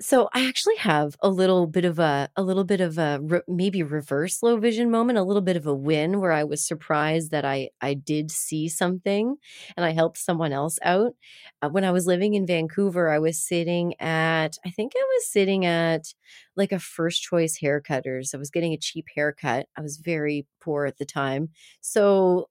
so 0.00 0.28
I 0.32 0.46
actually 0.46 0.76
have 0.76 1.16
a 1.22 1.28
little 1.28 1.66
bit 1.66 1.84
of 1.84 1.98
a 1.98 2.28
a 2.36 2.42
little 2.44 2.62
bit 2.62 2.80
of 2.80 2.98
a 2.98 3.18
re- 3.20 3.40
maybe 3.48 3.82
reverse 3.82 4.44
low 4.44 4.56
vision 4.56 4.92
moment, 4.92 5.18
a 5.18 5.24
little 5.24 5.42
bit 5.42 5.56
of 5.56 5.66
a 5.66 5.74
win 5.74 6.20
where 6.20 6.30
I 6.30 6.44
was 6.44 6.64
surprised 6.64 7.32
that 7.32 7.44
I 7.44 7.70
I 7.80 7.94
did 7.94 8.30
see 8.30 8.68
something 8.68 9.34
and 9.76 9.84
I 9.84 9.90
helped 9.90 10.18
someone 10.18 10.52
else 10.52 10.78
out. 10.82 11.14
Uh, 11.62 11.68
when 11.70 11.82
I 11.84 11.90
was 11.90 12.06
living 12.06 12.34
in 12.34 12.46
Vancouver, 12.46 13.10
I 13.10 13.18
was 13.18 13.42
sitting 13.44 14.00
at 14.00 14.56
I 14.64 14.70
think 14.70 14.92
I 14.94 15.02
was 15.16 15.28
sitting 15.32 15.66
at 15.66 16.14
like 16.54 16.70
a 16.70 16.78
first 16.78 17.22
choice 17.22 17.58
haircutters. 17.60 18.34
I 18.34 18.38
was 18.38 18.50
getting 18.50 18.72
a 18.74 18.78
cheap 18.78 19.06
haircut. 19.16 19.66
I 19.76 19.80
was 19.80 19.96
very 19.96 20.46
poor 20.60 20.86
at 20.86 20.98
the 20.98 21.06
time. 21.06 21.48
So 21.80 22.48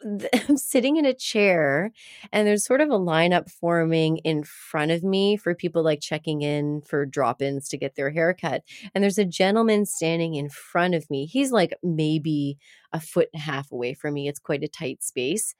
I'm 0.48 0.56
sitting 0.56 0.96
in 0.96 1.04
a 1.04 1.14
chair 1.14 1.90
and 2.32 2.46
there's 2.46 2.64
sort 2.64 2.80
of 2.80 2.90
a 2.90 2.98
lineup 2.98 3.50
forming 3.50 4.18
in 4.18 4.44
front 4.44 4.90
of 4.90 5.02
me 5.02 5.36
for 5.36 5.54
people 5.54 5.82
like 5.82 6.00
checking 6.00 6.42
in 6.42 6.82
for 6.82 7.04
drop-ins 7.04 7.68
to 7.70 7.76
get 7.76 7.96
their 7.96 8.10
haircut 8.10 8.62
and 8.94 9.02
there's 9.02 9.18
a 9.18 9.24
gentleman 9.24 9.86
standing 9.86 10.34
in 10.34 10.48
front 10.48 10.94
of 10.94 11.08
me. 11.10 11.26
He's 11.26 11.52
like 11.52 11.74
maybe 11.82 12.58
a 12.92 13.00
foot 13.00 13.28
and 13.32 13.40
a 13.40 13.44
half 13.44 13.72
away 13.72 13.94
from 13.94 14.14
me. 14.14 14.28
It's 14.28 14.38
quite 14.38 14.62
a 14.62 14.68
tight 14.68 15.02
space 15.02 15.54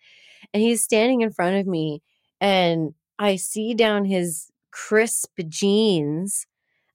and 0.52 0.62
he's 0.62 0.82
standing 0.82 1.20
in 1.20 1.30
front 1.30 1.56
of 1.56 1.66
me 1.66 2.02
and 2.40 2.94
i 3.18 3.36
see 3.36 3.74
down 3.74 4.04
his 4.04 4.50
crisp 4.70 5.32
jeans 5.48 6.46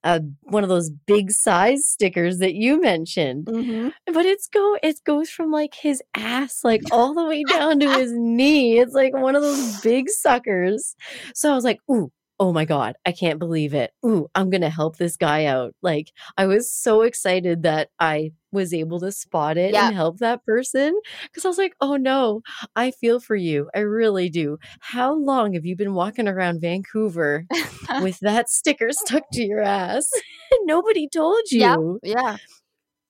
uh, 0.04 0.20
one 0.42 0.64
of 0.64 0.70
those 0.70 0.90
big 0.90 1.32
size 1.32 1.88
stickers 1.88 2.40
that 2.40 2.56
you 2.56 2.82
mentioned 2.82 3.46
Mm-hmm. 3.46 3.90
but 4.14 4.26
it's 4.26 4.48
go 4.48 4.78
it 4.84 5.04
goes 5.06 5.30
from 5.30 5.52
like 5.52 5.74
his 5.74 6.02
ass 6.16 6.64
like 6.64 6.82
all 6.92 7.14
the 7.14 7.26
way 7.26 7.44
down 7.44 7.80
to 7.80 7.90
his 7.90 8.12
knee. 8.12 8.80
It's 8.80 8.94
like 8.94 9.14
one 9.14 9.36
of 9.36 9.42
those 9.42 9.82
big 9.82 10.10
suckers. 10.10 10.96
So 11.34 11.52
I 11.52 11.56
was 11.56 11.64
like, 11.64 11.80
ooh, 11.90 12.12
oh 12.40 12.52
my 12.52 12.66
God, 12.66 12.96
I 13.06 13.12
can't 13.12 13.40
believe 13.40 13.74
it. 13.74 13.92
Ooh, 14.06 14.28
I'm 14.36 14.50
gonna 14.50 14.70
help 14.70 14.98
this 14.98 15.16
guy 15.18 15.46
out. 15.46 15.74
Like 15.82 16.12
I 16.38 16.46
was 16.48 16.72
so 16.72 17.02
excited 17.04 17.64
that 17.64 17.90
I 18.00 18.32
was 18.52 18.74
able 18.74 19.00
to 19.00 19.12
spot 19.12 19.58
it 19.58 19.74
Yeah. 19.74 19.88
and 19.88 19.96
help 19.96 20.18
that 20.20 20.46
person. 20.46 21.00
Cause 21.34 21.46
I 21.46 21.48
was 21.48 21.58
like, 21.58 21.76
oh 21.82 21.96
no, 21.96 22.42
I 22.76 22.92
feel 22.92 23.20
for 23.20 23.36
you. 23.36 23.70
I 23.76 23.80
really 23.80 24.30
do. 24.30 24.58
How 24.80 25.14
long 25.14 25.54
have 25.54 25.66
you 25.66 25.76
been 25.76 25.94
walking 25.94 26.28
around 26.28 26.62
Vancouver 26.62 27.46
with 28.02 28.20
that 28.20 28.50
sticker 28.50 28.90
stuck 28.92 29.24
to 29.34 29.44
your 29.44 29.62
ass? 29.62 30.10
Nobody 30.64 31.08
told 31.08 31.42
you. 31.52 31.60
Yeah. 31.62 31.78
yeah. 32.04 32.38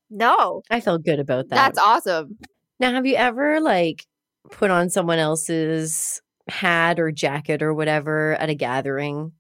No, 0.10 0.62
I 0.70 0.80
felt 0.80 1.04
good 1.04 1.20
about 1.20 1.50
that. 1.50 1.56
that's 1.56 1.80
awesome. 1.80 2.38
Now, 2.80 2.92
have 2.94 3.06
you 3.06 3.16
ever 3.16 3.60
like 3.60 4.06
put 4.52 4.70
on 4.70 4.90
someone 4.90 5.18
else's 5.20 6.22
hat 6.48 7.00
or 7.00 7.12
jacket 7.12 7.62
or 7.62 7.74
whatever 7.74 8.34
at 8.36 8.50
a 8.50 8.56
gathering? 8.56 9.34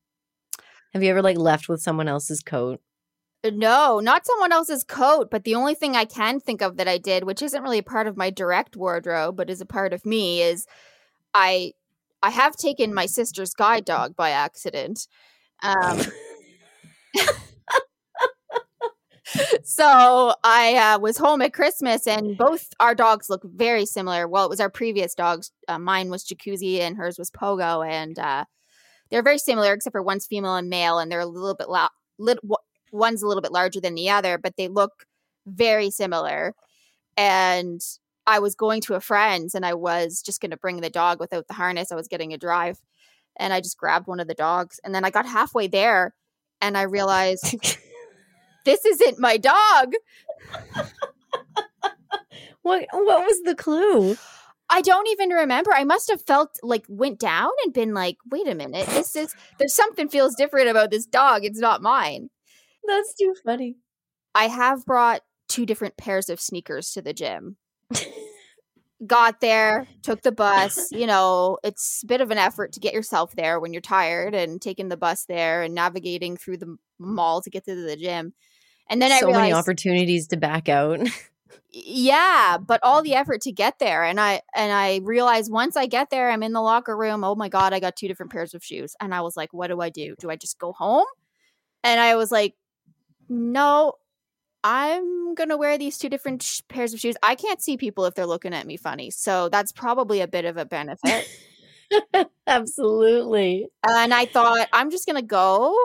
Have 0.93 1.03
you 1.03 1.09
ever 1.09 1.21
like 1.21 1.37
left 1.37 1.67
with 1.67 1.81
someone 1.81 2.07
else's 2.07 2.41
coat? 2.41 2.81
No, 3.45 3.99
not 3.99 4.25
someone 4.25 4.53
else's 4.53 4.85
coat, 4.85 5.29
but 5.29 5.43
the 5.43 5.55
only 5.55 5.75
thing 5.75 5.95
I 5.95 6.05
can 6.05 6.39
think 6.39 6.61
of 6.61 6.77
that 6.77 6.87
I 6.87 6.97
did, 6.97 7.25
which 7.25 7.41
isn't 7.41 7.61
really 7.61 7.79
a 7.79 7.83
part 7.83 8.07
of 8.07 8.15
my 8.15 8.29
direct 8.29 8.77
wardrobe, 8.77 9.35
but 9.35 9.49
is 9.49 9.59
a 9.59 9.65
part 9.65 9.91
of 9.91 10.05
me, 10.05 10.41
is 10.41 10.65
I 11.33 11.73
I 12.21 12.29
have 12.29 12.55
taken 12.55 12.93
my 12.93 13.05
sister's 13.05 13.53
guide 13.53 13.83
dog 13.83 14.15
by 14.15 14.29
accident. 14.29 15.07
Um, 15.61 15.99
so 19.63 20.33
I 20.43 20.75
uh, 20.75 20.99
was 20.99 21.17
home 21.17 21.41
at 21.41 21.53
Christmas, 21.53 22.07
and 22.07 22.37
both 22.37 22.69
our 22.79 22.95
dogs 22.95 23.29
look 23.29 23.41
very 23.43 23.85
similar. 23.85 24.27
Well, 24.27 24.45
it 24.45 24.49
was 24.49 24.59
our 24.59 24.69
previous 24.69 25.15
dogs. 25.15 25.51
Uh, 25.67 25.79
mine 25.79 26.09
was 26.09 26.23
Jacuzzi, 26.23 26.79
and 26.79 26.97
hers 26.97 27.17
was 27.17 27.31
Pogo, 27.31 27.87
and 27.87 28.17
uh, 28.19 28.45
they're 29.09 29.23
very 29.23 29.37
similar, 29.37 29.73
except 29.73 29.93
for 29.93 30.01
one's 30.01 30.27
female 30.27 30.55
and 30.55 30.69
male, 30.69 30.99
and 30.99 31.11
they're 31.11 31.19
a 31.19 31.25
little 31.25 31.55
bit 31.55 31.69
loud. 31.69 31.89
Lit- 32.17 32.39
one's 32.91 33.23
a 33.23 33.27
little 33.27 33.41
bit 33.41 33.51
larger 33.51 33.79
than 33.79 33.95
the 33.95 34.09
other, 34.09 34.37
but 34.37 34.55
they 34.57 34.67
look 34.67 35.05
very 35.45 35.89
similar. 35.89 36.53
And 37.17 37.81
I 38.25 38.39
was 38.39 38.55
going 38.55 38.81
to 38.81 38.95
a 38.95 39.01
friend's, 39.01 39.55
and 39.55 39.65
I 39.65 39.73
was 39.73 40.21
just 40.21 40.41
going 40.41 40.51
to 40.51 40.57
bring 40.57 40.81
the 40.81 40.89
dog 40.89 41.19
without 41.19 41.47
the 41.47 41.53
harness. 41.53 41.91
I 41.91 41.95
was 41.95 42.07
getting 42.07 42.33
a 42.33 42.37
drive, 42.37 42.79
and 43.37 43.53
I 43.53 43.59
just 43.61 43.77
grabbed 43.77 44.07
one 44.07 44.19
of 44.19 44.27
the 44.27 44.33
dogs, 44.33 44.79
and 44.83 44.93
then 44.93 45.05
I 45.05 45.09
got 45.09 45.25
halfway 45.25 45.67
there, 45.67 46.13
and 46.61 46.77
I 46.77 46.83
realized 46.83 47.55
this 48.65 48.85
isn't 48.85 49.19
my 49.19 49.37
dog. 49.37 49.93
what 52.61 52.85
what 52.91 53.25
was 53.25 53.41
the 53.43 53.55
clue? 53.55 54.17
I 54.69 54.81
don't 54.81 55.07
even 55.09 55.29
remember. 55.29 55.71
I 55.73 55.83
must 55.83 56.09
have 56.09 56.21
felt 56.21 56.57
like 56.63 56.85
went 56.87 57.19
down 57.19 57.51
and 57.63 57.73
been 57.73 57.93
like, 57.93 58.17
wait 58.31 58.47
a 58.47 58.55
minute, 58.55 58.87
this 58.87 59.15
is 59.15 59.35
there's 59.59 59.75
something 59.75 60.09
feels 60.09 60.35
different 60.35 60.69
about 60.69 60.89
this 60.89 61.05
dog. 61.05 61.45
It's 61.45 61.59
not 61.59 61.81
mine. 61.81 62.29
That's 62.85 63.13
too 63.13 63.35
funny. 63.45 63.75
I 64.35 64.47
have 64.47 64.85
brought 64.85 65.21
two 65.47 65.65
different 65.65 65.97
pairs 65.97 66.29
of 66.29 66.41
sneakers 66.41 66.91
to 66.91 67.01
the 67.01 67.13
gym. 67.13 67.57
Got 69.05 69.41
there, 69.41 69.87
took 70.01 70.21
the 70.21 70.31
bus. 70.31 70.91
You 70.91 71.05
know, 71.05 71.57
it's 71.63 72.01
a 72.03 72.07
bit 72.07 72.21
of 72.21 72.31
an 72.31 72.37
effort 72.37 72.71
to 72.73 72.79
get 72.79 72.93
yourself 72.93 73.35
there 73.35 73.59
when 73.59 73.73
you're 73.73 73.81
tired 73.81 74.33
and 74.33 74.61
taking 74.61 74.89
the 74.89 74.97
bus 74.97 75.25
there 75.25 75.61
and 75.61 75.75
navigating 75.75 76.37
through 76.37 76.57
the 76.57 76.77
mall 76.97 77.41
to 77.41 77.49
get 77.49 77.65
to 77.65 77.75
the 77.75 77.97
gym. 77.97 78.33
And 78.89 79.01
then 79.01 79.11
I 79.11 79.19
so 79.19 79.27
realized, 79.27 79.41
many 79.41 79.53
opportunities 79.53 80.27
to 80.27 80.37
back 80.37 80.69
out. 80.69 80.99
yeah, 81.71 82.57
but 82.57 82.79
all 82.83 83.01
the 83.01 83.15
effort 83.15 83.41
to 83.41 83.51
get 83.51 83.79
there, 83.79 84.03
and 84.03 84.19
I 84.19 84.41
and 84.55 84.71
I 84.71 84.99
realized 85.03 85.51
once 85.51 85.75
I 85.75 85.87
get 85.87 86.09
there, 86.09 86.29
I'm 86.29 86.43
in 86.43 86.53
the 86.53 86.61
locker 86.61 86.95
room. 86.95 87.23
Oh 87.23 87.35
my 87.35 87.49
god, 87.49 87.73
I 87.73 87.79
got 87.79 87.95
two 87.95 88.07
different 88.07 88.31
pairs 88.31 88.53
of 88.53 88.63
shoes, 88.63 88.95
and 88.99 89.13
I 89.13 89.21
was 89.21 89.35
like, 89.35 89.53
what 89.53 89.67
do 89.67 89.81
I 89.81 89.89
do? 89.89 90.15
Do 90.19 90.29
I 90.29 90.35
just 90.35 90.59
go 90.59 90.73
home? 90.73 91.05
And 91.83 91.99
I 91.99 92.15
was 92.15 92.31
like, 92.31 92.55
no, 93.29 93.93
I'm 94.63 95.33
gonna 95.33 95.57
wear 95.57 95.77
these 95.77 95.97
two 95.97 96.09
different 96.09 96.43
sh- 96.43 96.61
pairs 96.67 96.93
of 96.93 96.99
shoes. 96.99 97.15
I 97.23 97.35
can't 97.35 97.61
see 97.61 97.77
people 97.77 98.05
if 98.05 98.13
they're 98.13 98.25
looking 98.25 98.53
at 98.53 98.67
me 98.67 98.77
funny, 98.77 99.09
so 99.11 99.49
that's 99.49 99.71
probably 99.71 100.21
a 100.21 100.27
bit 100.27 100.45
of 100.45 100.57
a 100.57 100.65
benefit. 100.65 101.27
Absolutely. 102.47 103.67
and 103.87 104.13
I 104.13 104.25
thought 104.25 104.67
I'm 104.71 104.91
just 104.91 105.07
gonna 105.07 105.21
go 105.21 105.75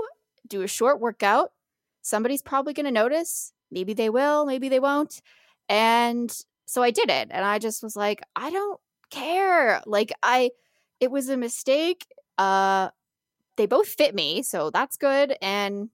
do 0.47 0.63
a 0.63 0.69
short 0.69 1.01
workout. 1.01 1.53
Somebody's 2.09 2.42
probably 2.42 2.73
gonna 2.73 2.90
notice. 2.90 3.53
Maybe 3.71 3.94
they 3.94 4.11
will, 4.11 4.47
maybe 4.47 4.68
they 4.68 4.81
won't. 4.81 5.21
And 5.68 6.35
so 6.66 6.83
I 6.83 6.90
did 6.90 7.11
it, 7.11 7.29
and 7.31 7.44
I 7.44 7.59
just 7.59 7.83
was 7.83 7.97
like, 7.97 8.23
I 8.37 8.51
don't 8.51 8.81
care. 9.11 9.83
Like 9.87 10.12
I, 10.23 10.51
it 11.01 11.11
was 11.11 11.29
a 11.29 11.37
mistake. 11.37 12.07
Uh, 12.38 12.90
they 13.57 13.66
both 13.66 13.88
fit 13.88 14.14
me, 14.14 14.42
so 14.42 14.71
that's 14.71 14.97
good. 14.97 15.37
And 15.42 15.90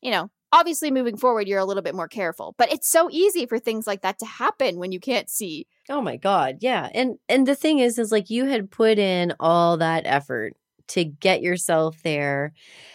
you 0.00 0.10
know, 0.10 0.30
obviously 0.52 0.90
moving 0.90 1.16
forward 1.16 1.48
you're 1.48 1.58
a 1.58 1.64
little 1.64 1.82
bit 1.82 1.94
more 1.94 2.08
careful 2.08 2.54
but 2.58 2.70
it's 2.70 2.86
so 2.86 3.08
easy 3.10 3.46
for 3.46 3.58
things 3.58 3.86
like 3.86 4.02
that 4.02 4.18
to 4.18 4.26
happen 4.26 4.76
when 4.76 4.92
you 4.92 5.00
can't 5.00 5.30
see 5.30 5.66
Oh 5.88 6.00
my 6.00 6.16
god, 6.16 6.58
yeah. 6.60 6.88
And 6.94 7.18
and 7.28 7.46
the 7.46 7.54
thing 7.54 7.80
is 7.80 7.98
is 7.98 8.12
like 8.12 8.30
you 8.30 8.46
had 8.46 8.70
put 8.70 8.98
in 8.98 9.34
all 9.40 9.76
that 9.78 10.04
effort 10.06 10.54
to 10.88 11.04
get 11.04 11.42
yourself 11.42 12.02
there. 12.02 12.52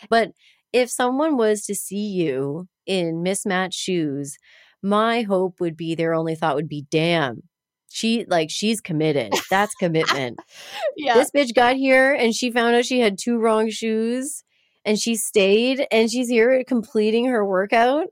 But 0.10 0.32
if 0.78 0.92
someone 0.92 1.38
was 1.38 1.64
to 1.64 1.74
see 1.74 2.08
you 2.08 2.68
in 2.86 3.24
mismatched 3.24 3.78
shoes, 3.78 4.38
my 4.84 5.24
hope 5.24 5.60
would 5.60 5.76
be 5.76 5.96
their 5.96 6.14
only 6.14 6.36
thought 6.36 6.56
would 6.56 6.70
be, 6.70 6.86
damn, 6.92 7.42
she 7.90 8.26
like 8.28 8.52
she's 8.52 8.80
committed. 8.80 9.34
That's 9.50 9.74
commitment. 9.76 10.40
yeah. 10.98 11.16
This 11.16 11.32
bitch 11.32 11.56
got 11.56 11.78
here 11.78 12.14
and 12.14 12.36
she 12.36 12.52
found 12.52 12.76
out 12.76 12.86
she 12.86 13.00
had 13.00 13.18
two 13.18 13.40
wrong 13.40 13.72
shoes 13.72 14.44
and 14.86 15.00
she 15.00 15.16
stayed 15.16 15.88
and 15.92 16.12
she's 16.12 16.30
here 16.30 16.64
completing 16.68 17.26
her 17.26 17.44
workout. 17.44 18.06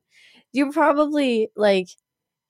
You 0.51 0.71
probably 0.71 1.49
like 1.55 1.89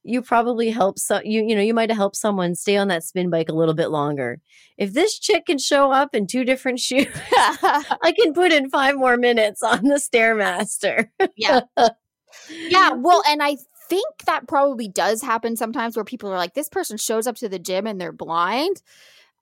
you 0.05 0.21
probably 0.21 0.69
help 0.69 0.99
some 0.99 1.21
you 1.25 1.43
you 1.43 1.55
know 1.55 1.61
you 1.61 1.73
might 1.73 1.89
have 1.89 1.97
helped 1.97 2.15
someone 2.15 2.55
stay 2.55 2.77
on 2.77 2.87
that 2.89 3.03
spin 3.03 3.29
bike 3.29 3.49
a 3.49 3.53
little 3.53 3.73
bit 3.73 3.89
longer. 3.89 4.39
If 4.77 4.93
this 4.93 5.17
chick 5.19 5.47
can 5.47 5.57
show 5.57 5.91
up 5.91 6.13
in 6.13 6.27
two 6.27 6.45
different 6.45 6.79
shoes, 6.85 7.07
I 7.33 8.13
can 8.17 8.33
put 8.33 8.51
in 8.51 8.69
five 8.69 8.95
more 8.95 9.17
minutes 9.17 9.63
on 9.63 9.83
the 9.83 9.95
stairmaster. 9.95 11.09
yeah. 11.35 11.61
Yeah. 12.57 12.91
Well, 12.95 13.23
and 13.27 13.41
I 13.41 13.57
think 13.87 14.05
that 14.25 14.47
probably 14.47 14.87
does 14.87 15.21
happen 15.21 15.55
sometimes 15.55 15.95
where 15.95 16.05
people 16.05 16.29
are 16.29 16.37
like, 16.37 16.53
this 16.53 16.69
person 16.69 16.97
shows 16.97 17.27
up 17.27 17.35
to 17.37 17.49
the 17.49 17.59
gym 17.59 17.87
and 17.87 17.99
they're 17.99 18.11
blind. 18.11 18.81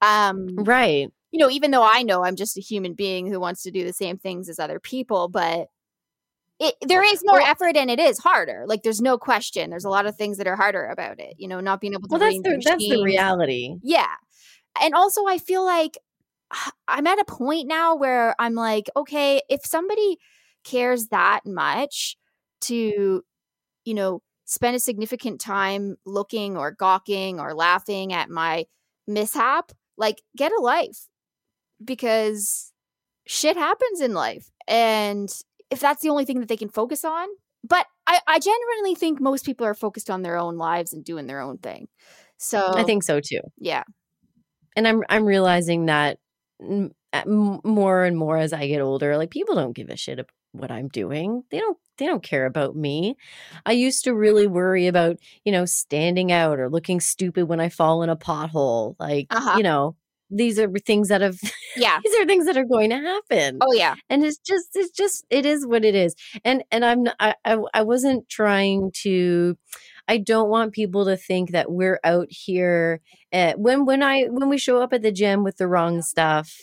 Um, 0.02 0.54
right. 0.56 1.10
You 1.30 1.38
know, 1.38 1.50
even 1.50 1.70
though 1.70 1.82
I 1.82 2.02
know 2.02 2.24
I'm 2.24 2.36
just 2.36 2.56
a 2.56 2.60
human 2.60 2.94
being 2.94 3.26
who 3.26 3.40
wants 3.40 3.62
to 3.62 3.70
do 3.70 3.84
the 3.84 3.92
same 3.92 4.18
things 4.18 4.48
as 4.48 4.58
other 4.58 4.78
people, 4.78 5.28
but 5.28 5.68
it, 6.60 6.74
there 6.82 7.02
is 7.02 7.22
more 7.24 7.38
Well- 7.40 7.50
effort 7.50 7.76
and 7.76 7.90
it 7.90 7.98
is 7.98 8.18
harder. 8.18 8.64
Like, 8.66 8.82
there's 8.82 9.00
no 9.00 9.18
question. 9.18 9.70
There's 9.70 9.84
a 9.84 9.90
lot 9.90 10.06
of 10.06 10.16
things 10.16 10.38
that 10.38 10.46
are 10.46 10.56
harder 10.56 10.86
about 10.86 11.18
it. 11.18 11.34
You 11.38 11.48
know, 11.48 11.60
not 11.60 11.80
being 11.80 11.94
able 11.94 12.08
to. 12.08 12.12
Well, 12.12 12.20
that's 12.20 12.36
the 12.42 12.62
that's 12.64 12.88
the 12.88 13.02
reality. 13.02 13.76
Yeah. 13.82 14.14
And 14.80 14.94
also, 14.94 15.26
I 15.26 15.38
feel 15.38 15.64
like 15.64 15.98
I'm 16.88 17.06
at 17.06 17.18
a 17.20 17.24
point 17.24 17.66
now 17.66 17.96
where 17.96 18.34
I'm 18.38 18.54
like, 18.54 18.88
okay, 18.96 19.40
if 19.48 19.64
somebody 19.64 20.18
cares 20.64 21.08
that 21.08 21.40
much 21.44 22.16
to, 22.62 23.22
you 23.84 23.94
know, 23.94 24.22
spend 24.44 24.76
a 24.76 24.80
significant 24.80 25.40
time 25.40 25.96
looking 26.06 26.56
or 26.56 26.70
gawking 26.70 27.40
or 27.40 27.54
laughing 27.54 28.12
at 28.12 28.30
my 28.30 28.66
mishap, 29.06 29.72
like, 29.96 30.22
get 30.36 30.52
a 30.52 30.60
life 30.60 31.08
because 31.84 32.72
shit 33.26 33.56
happens 33.56 34.00
in 34.00 34.12
life. 34.14 34.50
And 34.68 35.30
if 35.74 35.80
that's 35.80 36.02
the 36.02 36.08
only 36.08 36.24
thing 36.24 36.40
that 36.40 36.48
they 36.48 36.56
can 36.56 36.70
focus 36.70 37.04
on, 37.04 37.28
but 37.62 37.86
I, 38.06 38.20
I 38.26 38.38
genuinely 38.38 38.94
think 38.94 39.20
most 39.20 39.44
people 39.44 39.66
are 39.66 39.74
focused 39.74 40.08
on 40.10 40.22
their 40.22 40.36
own 40.38 40.56
lives 40.56 40.92
and 40.94 41.04
doing 41.04 41.26
their 41.26 41.40
own 41.40 41.58
thing. 41.58 41.88
So 42.38 42.58
I 42.74 42.84
think 42.84 43.02
so 43.04 43.20
too. 43.20 43.40
yeah. 43.58 43.84
and 44.76 44.88
I'm 44.88 45.02
I'm 45.08 45.24
realizing 45.24 45.86
that 45.86 46.18
m- 46.60 46.92
more 47.64 48.04
and 48.04 48.16
more 48.16 48.36
as 48.38 48.52
I 48.52 48.66
get 48.66 48.80
older, 48.80 49.16
like 49.16 49.30
people 49.30 49.54
don't 49.54 49.76
give 49.76 49.88
a 49.90 49.96
shit 49.96 50.18
about 50.18 50.30
what 50.52 50.70
I'm 50.70 50.88
doing. 50.88 51.44
They 51.50 51.58
don't 51.58 51.78
they 51.98 52.06
don't 52.06 52.22
care 52.22 52.46
about 52.46 52.74
me. 52.76 53.16
I 53.64 53.72
used 53.72 54.04
to 54.04 54.14
really 54.14 54.46
worry 54.48 54.88
about, 54.88 55.16
you 55.44 55.52
know, 55.52 55.64
standing 55.64 56.32
out 56.32 56.58
or 56.58 56.68
looking 56.68 57.00
stupid 57.00 57.46
when 57.46 57.60
I 57.60 57.68
fall 57.68 58.02
in 58.02 58.10
a 58.10 58.16
pothole. 58.16 58.96
Like, 58.98 59.26
Uh-huh. 59.30 59.56
you 59.56 59.62
know, 59.62 59.96
these 60.30 60.58
are 60.58 60.68
things 60.86 61.08
that 61.08 61.20
have 61.20 61.36
Yeah. 61.76 61.98
these 62.04 62.14
are 62.16 62.24
things 62.26 62.46
that 62.46 62.56
are 62.56 62.64
going 62.64 62.90
to 62.90 62.96
happen 62.96 63.58
Oh 63.60 63.72
yeah. 63.72 63.94
and 64.08 64.24
it's 64.24 64.38
just 64.38 64.68
it's 64.74 64.90
just 64.96 65.24
it 65.30 65.46
is 65.46 65.66
what 65.66 65.84
it 65.84 65.94
is 65.94 66.14
and 66.44 66.64
and 66.70 66.84
i'm 66.84 67.06
I, 67.20 67.34
I 67.74 67.82
wasn't 67.82 68.28
trying 68.28 68.90
to 69.02 69.56
i 70.08 70.16
don't 70.18 70.48
want 70.50 70.72
people 70.72 71.04
to 71.04 71.16
think 71.16 71.50
that 71.50 71.70
we're 71.70 72.00
out 72.04 72.26
here 72.30 73.00
uh, 73.32 73.52
when 73.56 73.84
when 73.86 74.02
i 74.02 74.24
when 74.24 74.48
we 74.48 74.58
show 74.58 74.80
up 74.82 74.92
at 74.92 75.02
the 75.02 75.12
gym 75.12 75.42
with 75.44 75.56
the 75.56 75.66
wrong 75.68 76.02
stuff 76.02 76.56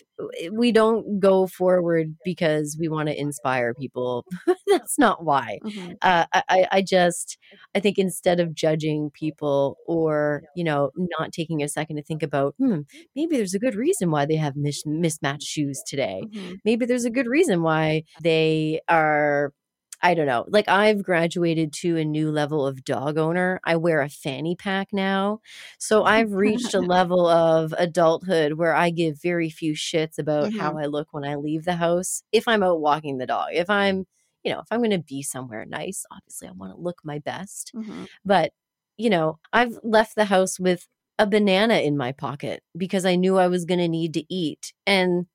we 0.51 0.71
don't 0.71 1.19
go 1.19 1.47
forward 1.47 2.15
because 2.23 2.77
we 2.79 2.87
want 2.87 3.09
to 3.09 3.19
inspire 3.19 3.73
people 3.73 4.23
that's 4.67 4.99
not 4.99 5.23
why 5.25 5.57
Mhm. 5.63 5.95
uh, 6.03 6.25
I, 6.33 6.67
I- 6.71 6.81
just 6.83 7.37
I 7.75 7.79
think 7.79 7.97
instead 7.97 8.39
of 8.39 8.53
judging 8.53 9.09
people 9.11 9.77
or 9.87 10.43
you 10.55 10.63
know 10.63 10.91
not 10.95 11.31
taking 11.31 11.63
a 11.63 11.67
second 11.67 11.95
to 11.95 12.03
think 12.03 12.21
about 12.21 12.53
hmm, 12.59 12.81
maybe 13.15 13.35
there's 13.37 13.53
a 13.55 13.59
good 13.59 13.75
reason 13.75 14.11
why 14.11 14.25
they 14.25 14.35
have 14.35 14.55
mis- 14.55 14.85
mismatched 14.85 15.43
shoes 15.47 15.81
today 15.87 16.21
Mhm. 16.25 16.57
maybe 16.65 16.85
there's 16.85 17.05
a 17.05 17.09
good 17.09 17.27
reason 17.27 17.63
why 17.63 18.03
they 18.21 18.79
are 18.89 19.53
I 20.03 20.13
don't 20.13 20.25
know. 20.25 20.45
Like 20.47 20.67
I've 20.67 21.03
graduated 21.03 21.73
to 21.73 21.97
a 21.97 22.05
new 22.05 22.31
level 22.31 22.65
of 22.65 22.83
dog 22.83 23.17
owner. 23.17 23.59
I 23.63 23.75
wear 23.75 24.01
a 24.01 24.09
fanny 24.09 24.55
pack 24.55 24.89
now. 24.91 25.39
So 25.79 26.03
I've 26.05 26.33
reached 26.33 26.73
a 26.73 26.81
level 26.81 27.27
of 27.27 27.73
adulthood 27.77 28.53
where 28.53 28.73
I 28.75 28.89
give 28.89 29.21
very 29.21 29.49
few 29.49 29.73
shits 29.73 30.17
about 30.17 30.53
how 30.57 30.77
I 30.77 30.85
look 30.85 31.09
when 31.11 31.23
I 31.25 31.35
leave 31.35 31.65
the 31.65 31.75
house. 31.75 32.23
If 32.31 32.47
I'm 32.47 32.63
out 32.63 32.81
walking 32.81 33.17
the 33.17 33.27
dog, 33.27 33.49
if 33.53 33.69
I'm, 33.69 34.05
you 34.43 34.51
know, 34.51 34.59
if 34.59 34.67
I'm 34.71 34.79
going 34.79 34.91
to 34.91 34.99
be 34.99 35.21
somewhere 35.21 35.65
nice, 35.65 36.03
obviously 36.11 36.47
I 36.47 36.51
want 36.51 36.73
to 36.73 36.81
look 36.81 37.01
my 37.03 37.19
best. 37.19 37.71
Mhm. 37.75 38.07
But, 38.25 38.53
you 38.97 39.09
know, 39.09 39.39
I've 39.53 39.77
left 39.83 40.15
the 40.15 40.25
house 40.25 40.59
with 40.59 40.87
a 41.19 41.27
banana 41.27 41.75
in 41.75 41.97
my 41.97 42.11
pocket 42.11 42.63
because 42.77 43.05
I 43.05 43.15
knew 43.15 43.37
I 43.37 43.47
was 43.47 43.65
going 43.65 43.79
to 43.79 43.87
need 43.87 44.13
to 44.15 44.33
eat. 44.33 44.73
And, 44.87 45.27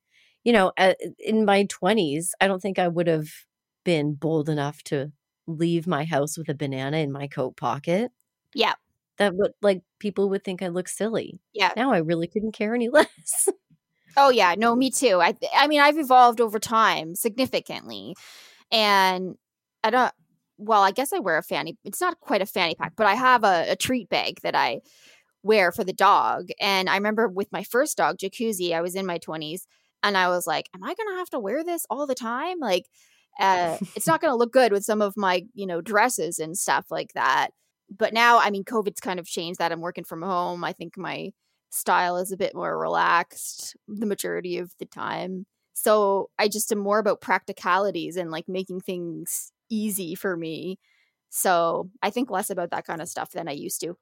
you 0.45 0.53
know, 0.53 0.73
in 1.19 1.45
my 1.45 1.65
20s, 1.65 2.35
I 2.41 2.47
don't 2.49 2.61
think 2.61 2.79
I 2.79 2.89
would 2.89 3.07
have 3.07 3.29
been 3.87 4.15
bold 4.15 4.49
enough 4.49 4.83
to 4.83 5.13
leave 5.47 5.87
my 5.87 6.05
house 6.05 6.37
with 6.37 6.49
a 6.49 6.55
banana 6.55 6.99
in 6.99 7.13
my 7.13 7.29
coat 7.29 7.57
pocket. 7.57 8.11
Yeah. 8.53 8.75
That 9.19 9.35
would 9.37 9.53
like 9.63 9.83
people 10.01 10.29
would 10.29 10.45
think 10.45 10.61
I 10.61 10.69
look 10.69 10.89
silly. 10.89 11.41
Yeah. 11.55 11.71
Now 11.77 11.93
I 11.93 11.99
really 11.99 12.27
couldn't 12.27 12.53
care 12.53 12.75
any 12.75 12.89
less. 12.91 13.49
Oh 14.19 14.31
yeah, 14.31 14.55
no, 14.59 14.75
me 14.75 14.91
too. 14.91 15.21
I 15.23 15.35
I 15.55 15.69
mean, 15.69 15.81
I've 15.81 15.99
evolved 15.99 16.41
over 16.41 16.59
time 16.59 17.15
significantly. 17.15 18.17
And 18.71 19.37
I 19.85 19.91
don't 19.91 20.13
well, 20.59 20.83
I 20.83 20.91
guess 20.91 21.13
I 21.13 21.21
wear 21.21 21.39
a 21.39 21.43
fanny. 21.43 21.79
It's 21.85 22.01
not 22.01 22.19
quite 22.21 22.43
a 22.43 22.47
fanny 22.47 22.75
pack, 22.75 22.95
but 22.97 23.07
I 23.07 23.15
have 23.15 23.45
a, 23.45 23.73
a 23.73 23.77
treat 23.77 24.09
bag 24.09 24.41
that 24.43 24.57
I 24.57 24.81
wear 25.43 25.71
for 25.71 25.85
the 25.85 25.93
dog. 25.93 26.49
And 26.61 26.91
I 26.91 26.97
remember 26.97 27.29
with 27.29 27.53
my 27.53 27.63
first 27.63 27.97
dog, 27.97 28.19
Jacuzzi, 28.19 28.73
I 28.73 28.81
was 28.81 28.97
in 28.97 29.07
my 29.07 29.19
20s 29.19 29.67
and 30.03 30.17
I 30.17 30.29
was 30.29 30.47
like, 30.47 30.69
am 30.75 30.83
I 30.83 30.95
going 30.95 31.09
to 31.11 31.19
have 31.19 31.31
to 31.31 31.39
wear 31.39 31.63
this 31.63 31.87
all 31.91 32.07
the 32.07 32.15
time? 32.15 32.59
Like 32.59 32.87
uh, 33.41 33.77
it's 33.95 34.07
not 34.07 34.21
going 34.21 34.33
to 34.33 34.37
look 34.37 34.53
good 34.53 34.73
with 34.73 34.85
some 34.85 35.03
of 35.03 35.17
my, 35.17 35.43
you 35.55 35.67
know, 35.67 35.81
dresses 35.81 36.39
and 36.39 36.57
stuff 36.57 36.87
like 36.91 37.13
that. 37.15 37.51
But 37.97 38.13
now, 38.13 38.39
I 38.39 38.51
mean, 38.51 38.65
COVID's 38.65 39.01
kind 39.01 39.21
of 39.21 39.27
changed 39.27 39.61
that. 39.61 39.73
I'm 39.73 39.81
working 39.81 40.05
from 40.05 40.23
home. 40.23 40.65
I 40.65 40.73
think 40.73 40.97
my 40.97 41.31
style 41.71 42.17
is 42.17 42.33
a 42.33 42.37
bit 42.37 42.55
more 42.55 42.79
relaxed 42.79 43.77
the 43.87 44.07
majority 44.07 44.59
of 44.59 44.73
the 44.79 44.87
time. 44.87 45.47
So 45.75 46.31
I 46.39 46.49
just 46.49 46.73
am 46.73 46.79
more 46.79 46.99
about 46.99 47.21
practicalities 47.21 48.17
and 48.17 48.31
like 48.31 48.49
making 48.49 48.81
things 48.81 49.53
easy 49.71 50.15
for 50.15 50.37
me. 50.37 50.79
So 51.29 51.91
I 52.03 52.11
think 52.11 52.31
less 52.31 52.51
about 52.51 52.71
that 52.71 52.87
kind 52.87 53.03
of 53.03 53.09
stuff 53.09 53.33
than 53.33 53.49
I 53.49 53.53
used 53.53 53.81
to. 53.83 53.97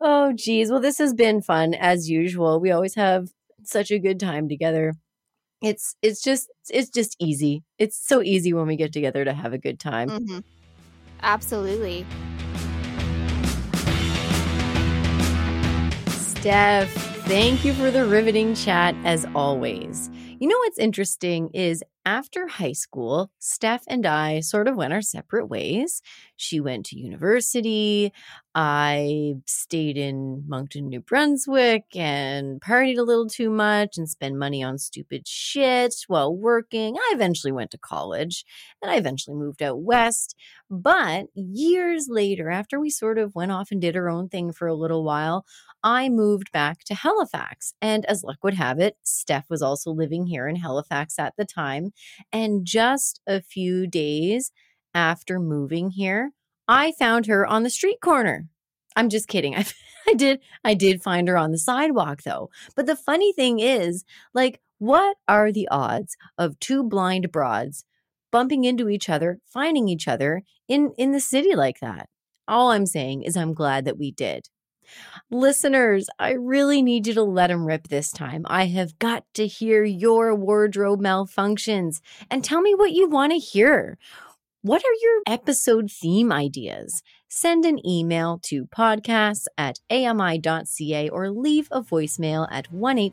oh 0.00 0.32
geez. 0.32 0.70
Well, 0.70 0.80
this 0.80 0.98
has 0.98 1.12
been 1.14 1.42
fun 1.42 1.74
as 1.74 2.08
usual. 2.10 2.60
We 2.60 2.70
always 2.70 2.94
have 2.94 3.28
such 3.64 3.90
a 3.90 3.98
good 3.98 4.18
time 4.20 4.48
together. 4.48 4.94
It's 5.64 5.96
it's 6.02 6.22
just 6.22 6.50
it's 6.68 6.90
just 6.90 7.16
easy. 7.18 7.64
It's 7.78 7.96
so 7.96 8.22
easy 8.22 8.52
when 8.52 8.66
we 8.66 8.76
get 8.76 8.92
together 8.92 9.24
to 9.24 9.32
have 9.32 9.54
a 9.54 9.58
good 9.58 9.80
time. 9.80 10.10
hmm 10.10 10.40
Absolutely. 11.22 12.04
Steph, 16.08 16.92
thank 17.26 17.64
you 17.64 17.72
for 17.72 17.90
the 17.90 18.04
riveting 18.04 18.54
chat 18.54 18.94
as 19.04 19.24
always. 19.34 20.10
You 20.38 20.48
know 20.48 20.58
what's 20.58 20.78
interesting 20.78 21.48
is 21.54 21.82
after 22.04 22.46
high 22.46 22.72
school, 22.72 23.30
Steph 23.38 23.84
and 23.88 24.04
I 24.04 24.40
sort 24.40 24.68
of 24.68 24.76
went 24.76 24.92
our 24.92 25.00
separate 25.00 25.46
ways. 25.46 26.02
She 26.36 26.60
went 26.60 26.84
to 26.86 26.98
university. 26.98 28.12
I 28.56 29.34
stayed 29.46 29.96
in 29.96 30.44
Moncton, 30.46 30.88
New 30.88 31.00
Brunswick 31.00 31.86
and 31.96 32.60
partied 32.60 32.98
a 32.98 33.02
little 33.02 33.26
too 33.28 33.50
much 33.50 33.98
and 33.98 34.08
spent 34.08 34.36
money 34.36 34.62
on 34.62 34.78
stupid 34.78 35.26
shit 35.26 35.94
while 36.06 36.36
working. 36.36 36.96
I 36.96 37.12
eventually 37.14 37.50
went 37.50 37.72
to 37.72 37.78
college 37.78 38.44
and 38.80 38.92
I 38.92 38.96
eventually 38.96 39.36
moved 39.36 39.60
out 39.60 39.82
west. 39.82 40.36
But 40.70 41.26
years 41.34 42.06
later, 42.08 42.48
after 42.48 42.78
we 42.78 42.90
sort 42.90 43.18
of 43.18 43.34
went 43.34 43.50
off 43.50 43.72
and 43.72 43.80
did 43.80 43.96
our 43.96 44.08
own 44.08 44.28
thing 44.28 44.52
for 44.52 44.68
a 44.68 44.74
little 44.74 45.02
while, 45.04 45.44
I 45.82 46.08
moved 46.08 46.52
back 46.52 46.84
to 46.84 46.94
Halifax. 46.94 47.74
And 47.82 48.04
as 48.06 48.22
luck 48.22 48.38
would 48.44 48.54
have 48.54 48.78
it, 48.78 48.96
Steph 49.02 49.50
was 49.50 49.62
also 49.62 49.90
living 49.90 50.26
here 50.26 50.46
in 50.46 50.56
Halifax 50.56 51.18
at 51.18 51.34
the 51.36 51.44
time. 51.44 51.90
And 52.32 52.64
just 52.64 53.20
a 53.26 53.42
few 53.42 53.86
days 53.88 54.52
after 54.94 55.40
moving 55.40 55.90
here, 55.90 56.30
I 56.68 56.92
found 56.92 57.26
her 57.26 57.46
on 57.46 57.62
the 57.62 57.70
street 57.70 58.00
corner. 58.00 58.48
I'm 58.96 59.08
just 59.08 59.28
kidding. 59.28 59.54
I, 59.54 59.66
I 60.08 60.14
did 60.14 60.40
I 60.64 60.74
did 60.74 61.02
find 61.02 61.28
her 61.28 61.36
on 61.36 61.50
the 61.50 61.58
sidewalk 61.58 62.22
though. 62.22 62.50
But 62.76 62.86
the 62.86 62.96
funny 62.96 63.32
thing 63.32 63.58
is, 63.58 64.04
like 64.34 64.60
what 64.78 65.16
are 65.28 65.52
the 65.52 65.68
odds 65.70 66.16
of 66.36 66.58
two 66.60 66.82
blind 66.82 67.32
broads 67.32 67.84
bumping 68.30 68.64
into 68.64 68.88
each 68.88 69.08
other, 69.08 69.38
finding 69.46 69.88
each 69.88 70.08
other 70.08 70.42
in 70.68 70.92
in 70.98 71.12
the 71.12 71.20
city 71.20 71.54
like 71.54 71.80
that? 71.80 72.08
All 72.46 72.70
I'm 72.70 72.86
saying 72.86 73.22
is 73.22 73.36
I'm 73.36 73.54
glad 73.54 73.84
that 73.86 73.98
we 73.98 74.10
did. 74.10 74.48
Listeners, 75.30 76.08
I 76.18 76.32
really 76.32 76.82
need 76.82 77.06
you 77.06 77.14
to 77.14 77.22
let 77.22 77.50
him 77.50 77.64
rip 77.64 77.88
this 77.88 78.12
time. 78.12 78.44
I 78.46 78.66
have 78.66 78.98
got 78.98 79.24
to 79.34 79.46
hear 79.46 79.82
your 79.84 80.34
wardrobe 80.34 81.00
malfunctions 81.00 82.00
and 82.30 82.44
tell 82.44 82.60
me 82.60 82.74
what 82.74 82.92
you 82.92 83.08
want 83.08 83.32
to 83.32 83.38
hear. 83.38 83.98
What 84.64 84.80
are 84.80 84.96
your 85.02 85.20
episode 85.26 85.90
theme 85.90 86.32
ideas? 86.32 87.02
Send 87.28 87.66
an 87.66 87.86
email 87.86 88.40
to 88.44 88.64
podcasts 88.64 89.44
at 89.58 89.78
ami.ca 89.90 91.10
or 91.10 91.30
leave 91.30 91.68
a 91.70 91.82
voicemail 91.82 92.48
at 92.50 92.72
1 92.72 93.10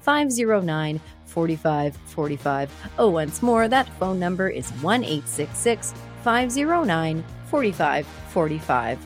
509 0.00 1.00
4545. 1.26 2.90
Oh, 2.98 3.08
once 3.08 3.40
more, 3.40 3.68
that 3.68 3.88
phone 4.00 4.18
number 4.18 4.48
is 4.48 4.68
1 4.82 5.04
509 5.04 7.24
4545. 7.46 8.98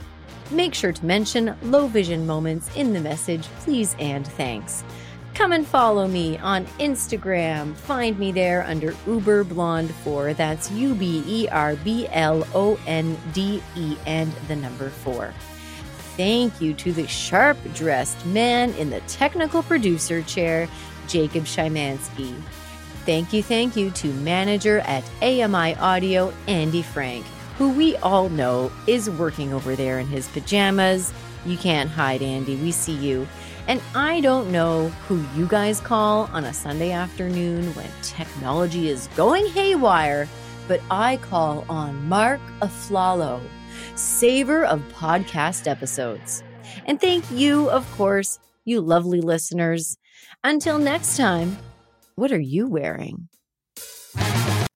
Make 0.53 0.73
sure 0.73 0.93
to 0.93 1.05
mention 1.05 1.55
low 1.65 1.87
vision 1.87 2.27
moments 2.27 2.75
in 2.77 2.95
the 2.95 3.01
message, 3.03 3.43
please 3.61 3.95
and 3.99 4.27
thanks. 4.27 4.85
Come 5.35 5.53
and 5.53 5.67
follow 5.67 6.07
me 6.07 6.37
on 6.39 6.67
Instagram. 6.79 7.75
Find 7.75 8.19
me 8.19 8.33
there 8.33 8.65
under 8.65 8.95
Uber 9.07 9.45
Blonde 9.45 9.95
4. 9.95 10.35
That's 10.35 10.71
U 10.71 10.95
B 10.95 11.25
E 11.27 11.49
R 11.49 11.75
B 11.77 12.07
L 12.11 12.47
O 12.55 12.79
N 12.87 13.17
D 13.33 13.63
E 13.75 13.97
and 14.07 14.31
the 14.49 14.57
number 14.57 14.91
4. 14.91 15.33
Thank 16.17 16.61
you 16.61 16.75
to 16.75 16.93
the 16.93 17.07
sharp 17.07 17.57
dressed 17.75 18.27
man 18.27 18.75
in 18.75 18.91
the 18.91 19.01
technical 19.01 19.63
producer 19.63 20.21
chair, 20.23 20.69
Jacob 21.09 21.45
Szymanski. 21.45 22.35
Thank 23.07 23.33
you, 23.33 23.43
thank 23.43 23.75
you 23.75 23.91
to 23.93 24.13
manager 24.13 24.81
at 24.81 25.03
AMI 25.23 25.75
Audio, 25.77 26.33
Andy 26.47 26.83
Frank, 26.83 27.25
who 27.57 27.73
we 27.73 27.97
all 27.97 28.29
know 28.29 28.71
is 28.87 29.09
working 29.09 29.55
over 29.55 29.75
there 29.75 29.99
in 29.99 30.07
his 30.07 30.29
pajamas. 30.29 31.13
You 31.47 31.57
can't 31.57 31.91
hide, 31.91 32.23
Andy. 32.23 32.57
We 32.57 32.71
see 32.71 32.95
you. 32.95 33.27
And 33.69 33.81
I 33.95 34.21
don't 34.21 34.51
know 34.51 34.89
who 35.07 35.25
you 35.37 35.47
guys 35.47 35.81
call 35.81 36.29
on 36.33 36.45
a 36.45 36.53
Sunday 36.53 36.91
afternoon 36.91 37.75
when 37.75 37.89
technology 38.03 38.89
is 38.89 39.09
going 39.17 39.47
haywire, 39.47 40.29
but 40.67 40.81
I 40.91 41.19
call 41.19 41.65
on 41.69 42.09
Mark 42.09 42.41
Aflalo, 42.61 43.41
saver 43.95 44.65
of 44.65 44.81
podcast 44.93 45.69
episodes. 45.69 46.43
And 46.87 47.01
thank 47.01 47.25
you, 47.31 47.71
of 47.71 47.91
course, 47.93 48.39
you 48.65 48.81
lovely 48.81 49.21
listeners. 49.21 49.97
Until 50.43 50.79
next 50.79 51.17
time, 51.17 51.57
what 52.17 52.33
are 52.33 52.41
you 52.41 52.67
wearing? 52.69 53.29